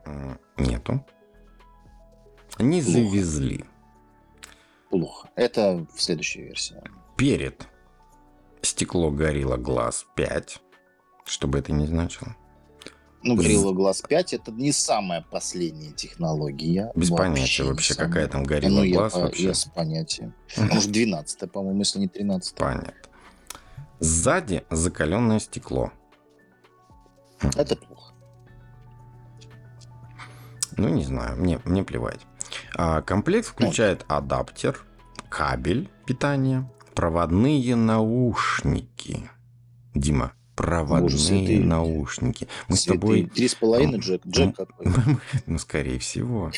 [0.07, 1.05] м, нету.
[2.59, 2.93] Не Плохо.
[2.99, 3.65] завезли.
[4.91, 5.29] Плохо.
[5.35, 6.81] Это в следующей версии.
[7.17, 7.67] Перед
[8.63, 10.61] стекло горилла глаз 5.
[11.25, 12.37] Что бы это ни значило.
[13.25, 16.91] Ну, Gorilla Glass 5 это не самая последняя технология.
[16.97, 18.09] Без Вообще понятия вообще, самая.
[18.09, 19.45] какая там Ну, горилла я, вообще.
[19.45, 20.35] я с понятием.
[20.57, 22.93] Может, 12 по-моему, если не 13 Понятно.
[24.01, 25.93] Сзади закаленное стекло.
[27.57, 28.13] Это плохо.
[30.77, 32.21] Ну, не знаю, мне, мне плевать.
[32.75, 34.85] А, комплект включает адаптер,
[35.29, 39.31] кабель питания, проводные наушники.
[39.95, 40.33] Дима,
[40.63, 41.61] проводные Боже святые.
[41.61, 42.49] наушники.
[42.69, 43.27] Мы с тобой...
[43.27, 44.23] Три с половиной джек.
[44.27, 44.87] Джек какой?
[45.47, 46.53] Ну, скорее всего.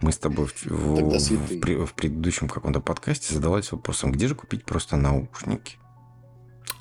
[0.00, 5.78] Мы с тобой в, предыдущем каком-то подкасте задавались вопросом, где же купить просто наушники?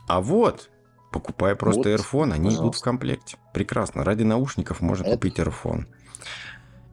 [0.08, 0.70] А вот,
[1.12, 3.38] покупая просто Вот, AirPhone, они идут в комплекте.
[3.54, 4.04] Прекрасно.
[4.04, 5.86] Ради наушников можно Это- купить AirPhone.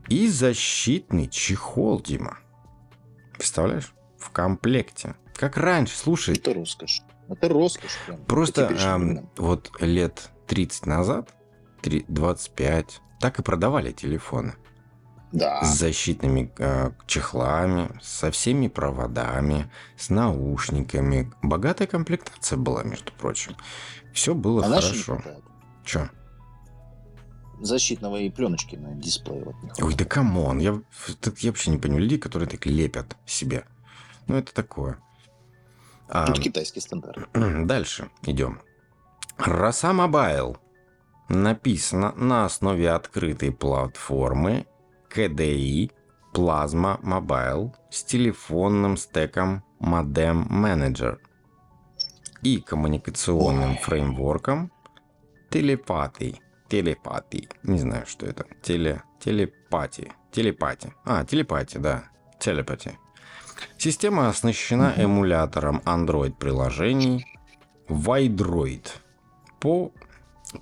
[0.09, 2.39] И защитный чехол, Дима.
[3.33, 3.93] Представляешь?
[4.19, 5.17] В комплекте.
[5.35, 7.03] Как раньше, слушай, Это роскошь.
[7.29, 7.97] Это роскошь.
[8.07, 9.31] Прям, Просто временам.
[9.37, 11.35] вот лет 30 назад,
[11.83, 14.55] три- 25, так и продавали телефоны.
[15.33, 15.63] Да.
[15.65, 21.33] С защитными э, чехлами, со всеми проводами, с наушниками.
[21.43, 23.57] Богатая комплектация была, между прочим.
[24.15, 25.21] Все было А хорошо.
[25.85, 26.11] Че?
[27.61, 30.59] Защитного и пленочки на дисплее вот не Ой, да come on.
[30.59, 30.81] Я,
[31.41, 33.65] я вообще не понимаю людей, которые так лепят себе.
[34.27, 34.99] Ну, это такое.
[36.09, 37.29] А, Тут китайский стандарт.
[37.33, 38.61] Дальше идем.
[39.39, 40.59] Роса Мобайл.
[41.29, 44.67] Написано на основе открытой платформы
[45.11, 45.91] KDI
[46.33, 51.19] Plasma Mobile с телефонным стеком Modem Manager
[52.43, 53.79] и коммуникационным Ой.
[53.79, 54.71] фреймворком
[55.51, 56.41] телепатий.
[56.69, 57.49] Телепатий.
[57.63, 58.47] Не знаю, что это.
[58.63, 59.03] Теле...
[59.21, 60.13] Телепатии.
[60.33, 60.93] Телепати.
[61.05, 62.05] А, телепатия, да.
[62.39, 62.99] Телепати.
[63.79, 67.27] Система оснащена эмулятором Android-приложений
[67.89, 68.87] Widroid.
[69.61, 69.93] По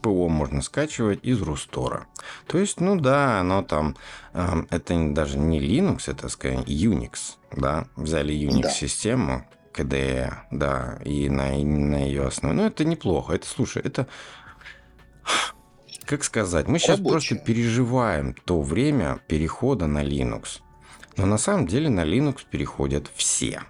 [0.02, 2.06] ПО можно скачивать из Рустора.
[2.46, 3.96] То есть, ну да, оно там...
[4.32, 7.36] эм, это даже не Linux, это, скорее, Unix.
[7.52, 12.54] Да, взяли Unix-систему, KDE, да, и на, на ее основе.
[12.54, 13.34] Ну, это неплохо.
[13.34, 14.06] Это, слушай, это...
[16.06, 16.68] Как сказать?
[16.68, 17.46] Мы сейчас просто Рабочая.
[17.46, 20.60] переживаем то время перехода на Linux.
[21.16, 23.62] Но на самом деле на Linux переходят все.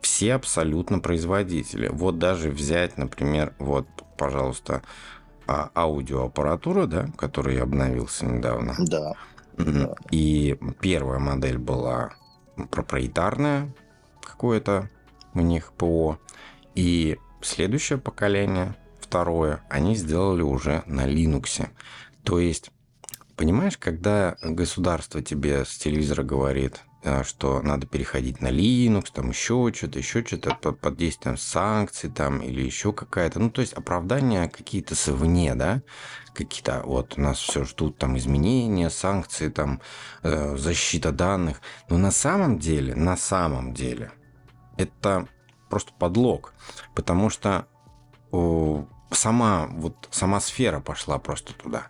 [0.00, 1.88] Все абсолютно производители.
[1.88, 3.86] Вот даже взять, например, вот,
[4.16, 4.82] пожалуйста,
[5.46, 8.74] а, аудиоаппаратура, да, которую я обновился недавно.
[8.78, 9.14] Да.
[10.10, 12.14] И первая модель была
[12.70, 13.72] проприетарная,
[14.22, 14.90] какое-то
[15.34, 16.18] у них ПО.
[16.74, 21.68] И следующее поколение, второе, они сделали уже на Linux.
[22.22, 22.70] То есть,
[23.36, 26.80] понимаешь, когда государство тебе с телевизора говорит,
[27.24, 32.40] что надо переходить на Linux, там еще что-то, еще что-то под, под действием санкций там
[32.40, 35.82] или еще какая-то, ну то есть оправдания какие-то совне, да,
[36.34, 39.80] какие-то вот нас все ждут там изменения, санкции, там
[40.22, 44.12] э, защита данных, но на самом деле, на самом деле
[44.76, 45.28] это
[45.70, 46.54] просто подлог,
[46.94, 47.66] потому что
[48.32, 51.88] о, сама, вот, сама сфера пошла просто туда.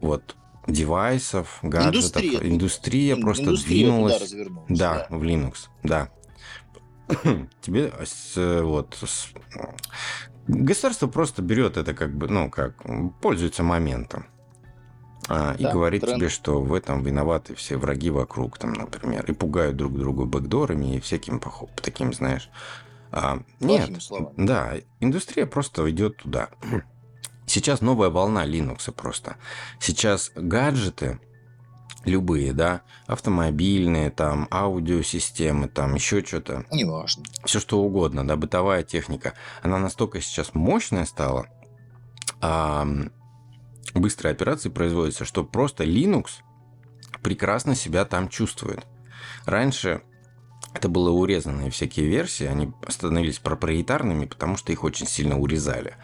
[0.00, 0.36] Вот
[0.66, 4.34] девайсов, гаджетов, индустрия, индустрия просто индустрия двинулась.
[4.68, 6.10] Да, да, в Linux, да.
[7.60, 7.92] Тебе
[8.62, 8.96] вот
[10.46, 12.82] государство просто берет это как бы, ну как,
[13.20, 14.26] пользуется моментом.
[15.28, 16.18] А, да, и говорит тренд.
[16.18, 20.96] тебе, что в этом виноваты все враги вокруг, там, например, и пугают друг друга бэкдорами
[20.96, 21.40] и всяким
[21.76, 22.50] таким, знаешь.
[23.12, 24.34] А, нет, словами.
[24.36, 26.48] да, индустрия просто идет туда.
[27.52, 29.36] Сейчас новая волна Linux просто.
[29.78, 31.20] Сейчас гаджеты,
[32.06, 36.64] любые, да, автомобильные, там, аудиосистемы, там, еще что-то.
[36.72, 37.24] Неважно.
[37.44, 39.34] Все что угодно, да, бытовая техника.
[39.60, 41.46] Она настолько сейчас мощная стала,
[42.40, 42.86] а,
[43.92, 46.40] быстрые операции производятся, что просто Linux
[47.22, 48.86] прекрасно себя там чувствует.
[49.44, 50.00] Раньше
[50.74, 55.96] это было урезанные всякие версии, они становились проприетарными, потому что их очень сильно урезали.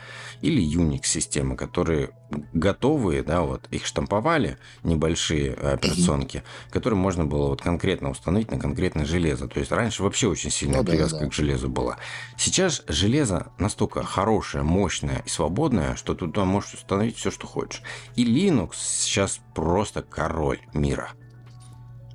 [0.43, 2.11] Или Unix-системы, которые
[2.53, 9.07] готовые, да, вот, их штамповали, небольшие операционки, которые можно было вот конкретно установить на конкретное
[9.07, 9.49] железо.
[9.49, 11.31] То есть раньше вообще очень сильная ну, привязка да, да.
[11.31, 11.97] к железу была.
[12.37, 17.83] Сейчас железо настолько хорошее, мощное и свободное, что ты туда можешь установить все, что хочешь.
[18.14, 21.12] И Linux сейчас просто король мира.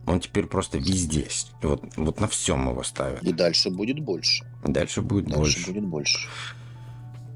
[0.06, 1.28] Он теперь просто везде.
[1.62, 3.24] Вот, вот на всем его ставят.
[3.24, 4.46] И дальше будет больше.
[4.64, 5.72] Дальше будет дальше больше.
[5.72, 6.30] будет больше.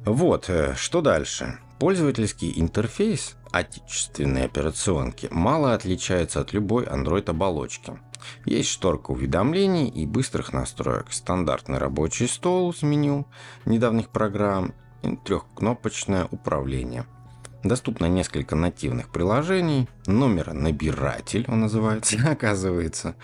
[0.06, 1.60] Вот, э, что дальше?
[1.80, 8.00] Пользовательский интерфейс отечественной операционки мало отличается от любой Android-оболочки.
[8.46, 13.28] Есть шторка уведомлений и быстрых настроек, стандартный рабочий стол с меню
[13.66, 17.06] недавних программ и трехкнопочное управление–
[17.64, 19.90] Доступно несколько нативных приложений.
[20.06, 23.16] Номер набиратель, он называется, оказывается.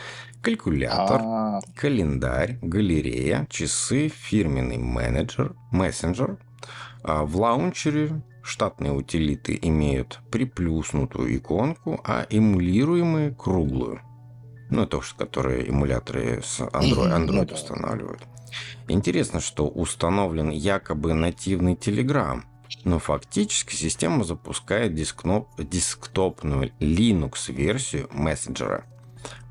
[0.42, 1.62] Калькулятор, А-а-а.
[1.76, 6.38] календарь, галерея, часы, фирменный менеджер, мессенджер.
[7.04, 14.02] А в лаунчере штатные утилиты имеют приплюснутую иконку, а эмулируемые круглую.
[14.70, 18.24] Ну, это уж которые эмуляторы с Android, Android ну устанавливают.
[18.88, 22.42] Интересно, что установлен якобы нативный Telegram–
[22.84, 28.86] но фактически система запускает дискноп, десктопную Linux-версию мессенджера.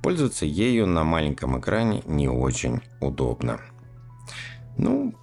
[0.02, 3.60] Пользоваться ею на маленьком экране не очень удобно.
[4.76, 5.14] Ну,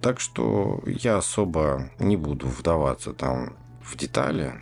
[0.00, 4.54] так что я особо не буду вдаваться там в детали.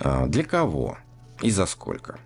[0.00, 0.98] А, для кого
[1.40, 2.18] и за сколько?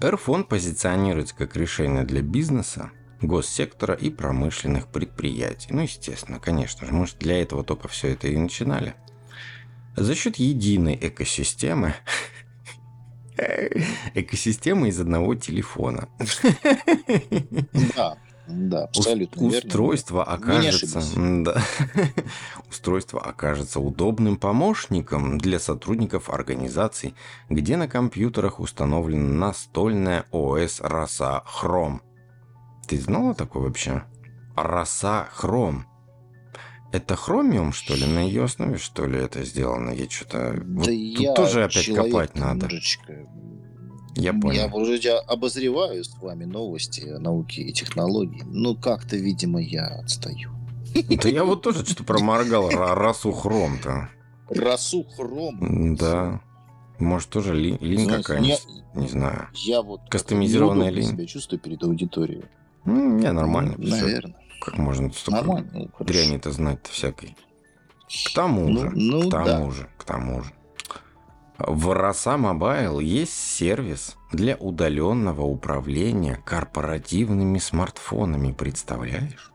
[0.00, 2.90] Airphone позиционируется как решение для бизнеса,
[3.22, 5.68] госсектора и промышленных предприятий.
[5.72, 8.94] Ну, естественно, конечно же, может, для этого только все это и начинали.
[9.96, 11.94] За счет единой экосистемы
[14.14, 16.08] экосистемы из одного телефона.
[17.96, 18.16] Да,
[18.48, 20.32] да, абсолютно Устройство верно.
[20.32, 21.62] окажется, да,
[22.68, 27.14] устройство окажется удобным помощником для сотрудников организаций,
[27.48, 32.00] где на компьютерах установлена настольная ОС Роса Chrome–
[32.92, 34.04] ты знала такое вообще?
[34.54, 35.86] Роса хром.
[36.92, 38.04] Это хромиум, что ли?
[38.04, 39.92] На ее основе, что ли, это сделано?
[39.92, 40.60] Я что-то...
[40.62, 42.68] Да вот я тут тоже опять копать надо.
[44.14, 44.60] Я понял.
[44.60, 48.42] Я вроде обозреваю с вами новости науки и технологий.
[48.44, 50.50] Но как-то, видимо, я отстаю.
[51.22, 54.10] Да я вот тоже что-то проморгал Росу Хром-то.
[54.50, 55.96] Росу Хром?
[55.96, 56.42] Да.
[56.98, 58.66] Может, тоже ли, линь какая-нибудь?
[58.94, 59.48] Не знаю.
[59.54, 61.08] Я вот кастомизированная линь.
[61.08, 62.44] себя чувствую перед аудиторией.
[62.84, 63.74] Ну, не, нормально.
[63.78, 64.36] Наверное.
[64.60, 67.36] Как можно столько ну, дряни-то знать-то всякой.
[68.08, 69.70] К тому ну, же, ну, к тому да.
[69.70, 70.52] же, к тому же.
[71.58, 79.52] В Роса Мобайл есть сервис для удаленного управления корпоративными смартфонами, представляешь?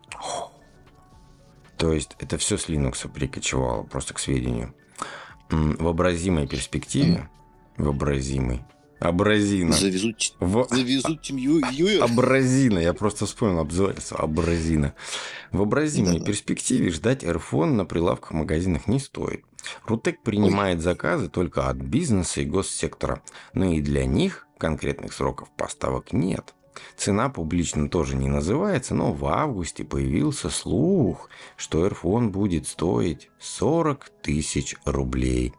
[1.77, 4.73] То есть это все с Linux прикочевало, просто к сведению.
[5.49, 7.29] В вообразимой перспективе,
[7.77, 8.63] вообразимой,
[8.99, 9.73] Абразина.
[9.73, 10.67] Завезут, в...
[10.69, 12.03] завезут Тим Юер.
[12.03, 12.79] Абразина.
[12.79, 14.19] Я просто вспомнил обзывательство.
[14.19, 14.93] Абразина.
[15.51, 19.45] В абразивной да, перспективе ждать Airphone на прилавках магазинах не стоит.
[19.85, 20.83] Рутек принимает Ой.
[20.83, 23.21] заказы только от бизнеса и госсектора.
[23.53, 26.53] Но и для них конкретных сроков поставок нет.
[26.95, 34.09] Цена публично тоже не называется, но в августе появился слух, что Airphone будет стоить 40
[34.21, 35.53] тысяч рублей.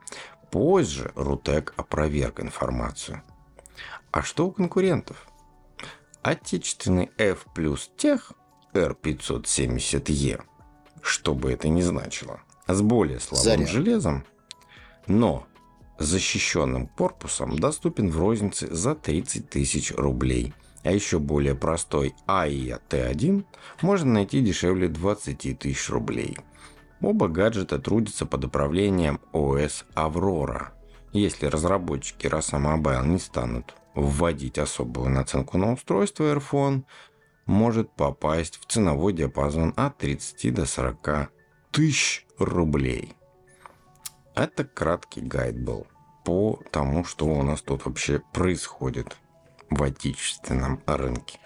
[0.51, 3.23] Позже Рутек опроверг информацию.
[4.11, 5.29] А что у конкурентов?
[6.23, 8.33] Отечественный F плюс тех
[8.73, 10.43] R570E,
[11.03, 13.69] что бы это ни значило, с более слабым Заряд.
[13.69, 14.25] железом,
[15.07, 15.47] но
[15.99, 20.55] защищенным корпусом доступен в рознице за 30 тысяч рублей.
[20.85, 23.45] а еще более простой AIA T1
[23.83, 26.39] можно найти дешевле 20 тысяч рублей.
[27.01, 30.69] Оба гаджета трудятся под управлением OS Aurora.
[31.13, 36.83] Если разработчики Rasa Mobile не станут вводить особую наценку на устройство, Airphone
[37.47, 41.31] может попасть в ценовой диапазон от 30 до 40
[41.71, 43.15] тысяч рублей.
[44.35, 45.87] Это краткий гайд был
[46.25, 49.17] по тому, что у нас тут вообще происходит
[49.71, 51.39] в отечественном рынке.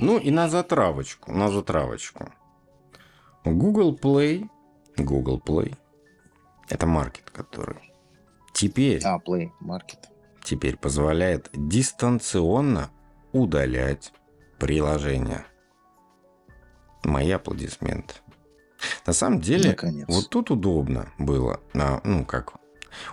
[0.00, 2.30] Ну и на затравочку, на затравочку.
[3.44, 4.48] Google Play,
[4.96, 5.76] Google Play,
[6.68, 7.92] это маркет, который
[8.52, 10.04] теперь, А, Play Market.
[10.42, 12.90] теперь позволяет дистанционно
[13.32, 14.12] удалять
[14.58, 15.46] приложения.
[17.04, 18.14] Мои аплодисменты.
[19.06, 20.06] На самом деле, Наконец.
[20.08, 21.60] вот тут удобно было.
[21.74, 22.54] Ну, как?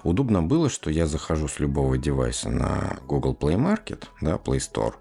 [0.04, 4.94] Удобно было, что я захожу с любого девайса на Google Play Market, да, Play Store,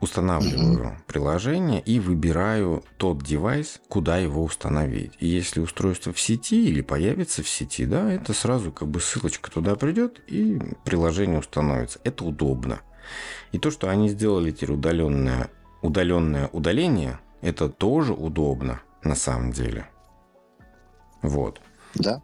[0.00, 5.12] устанавливаю приложение и выбираю тот девайс, куда его установить.
[5.20, 9.50] И если устройство в сети или появится в сети, да, это сразу как бы ссылочка
[9.50, 11.98] туда придет и приложение установится.
[12.04, 12.80] Это удобно.
[13.52, 15.50] И то, что они сделали теперь удаленное,
[15.82, 19.88] удаленное удаление, это тоже удобно на самом деле.
[21.22, 21.60] Вот.
[21.94, 22.20] Да.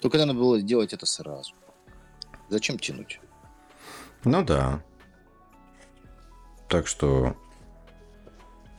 [0.00, 1.54] Только надо было делать это сразу.
[2.48, 3.20] Зачем тянуть?
[4.24, 4.82] Ну да.
[6.68, 7.36] Так что...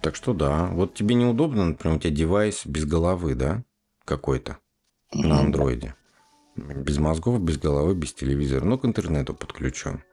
[0.02, 0.68] Так что да.
[0.68, 3.64] Вот тебе неудобно, например, у тебя девайс без головы, да?
[4.06, 4.58] Какой-то.
[5.14, 5.96] На андроиде.
[6.56, 8.66] Без мозгов, без головы, без телевизора.
[8.66, 10.04] Но к интернету подключен.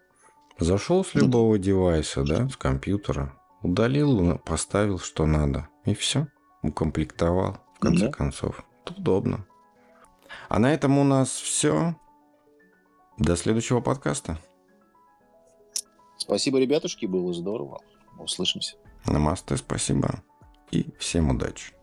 [0.59, 3.35] Зашел с Ну любого девайса, да, с компьютера.
[3.63, 5.69] Удалил, поставил, что надо.
[5.85, 6.29] И все.
[6.63, 8.13] Укомплектовал, в конце Да.
[8.13, 8.65] концов.
[8.85, 9.47] Это удобно.
[10.49, 11.97] А на этом у нас все.
[13.19, 14.39] До следующего подкаста.
[16.25, 17.83] Спасибо, ребятушки, было здорово.
[18.19, 18.77] Услышимся.
[19.07, 20.23] Намасте, спасибо.
[20.71, 21.75] И всем удачи.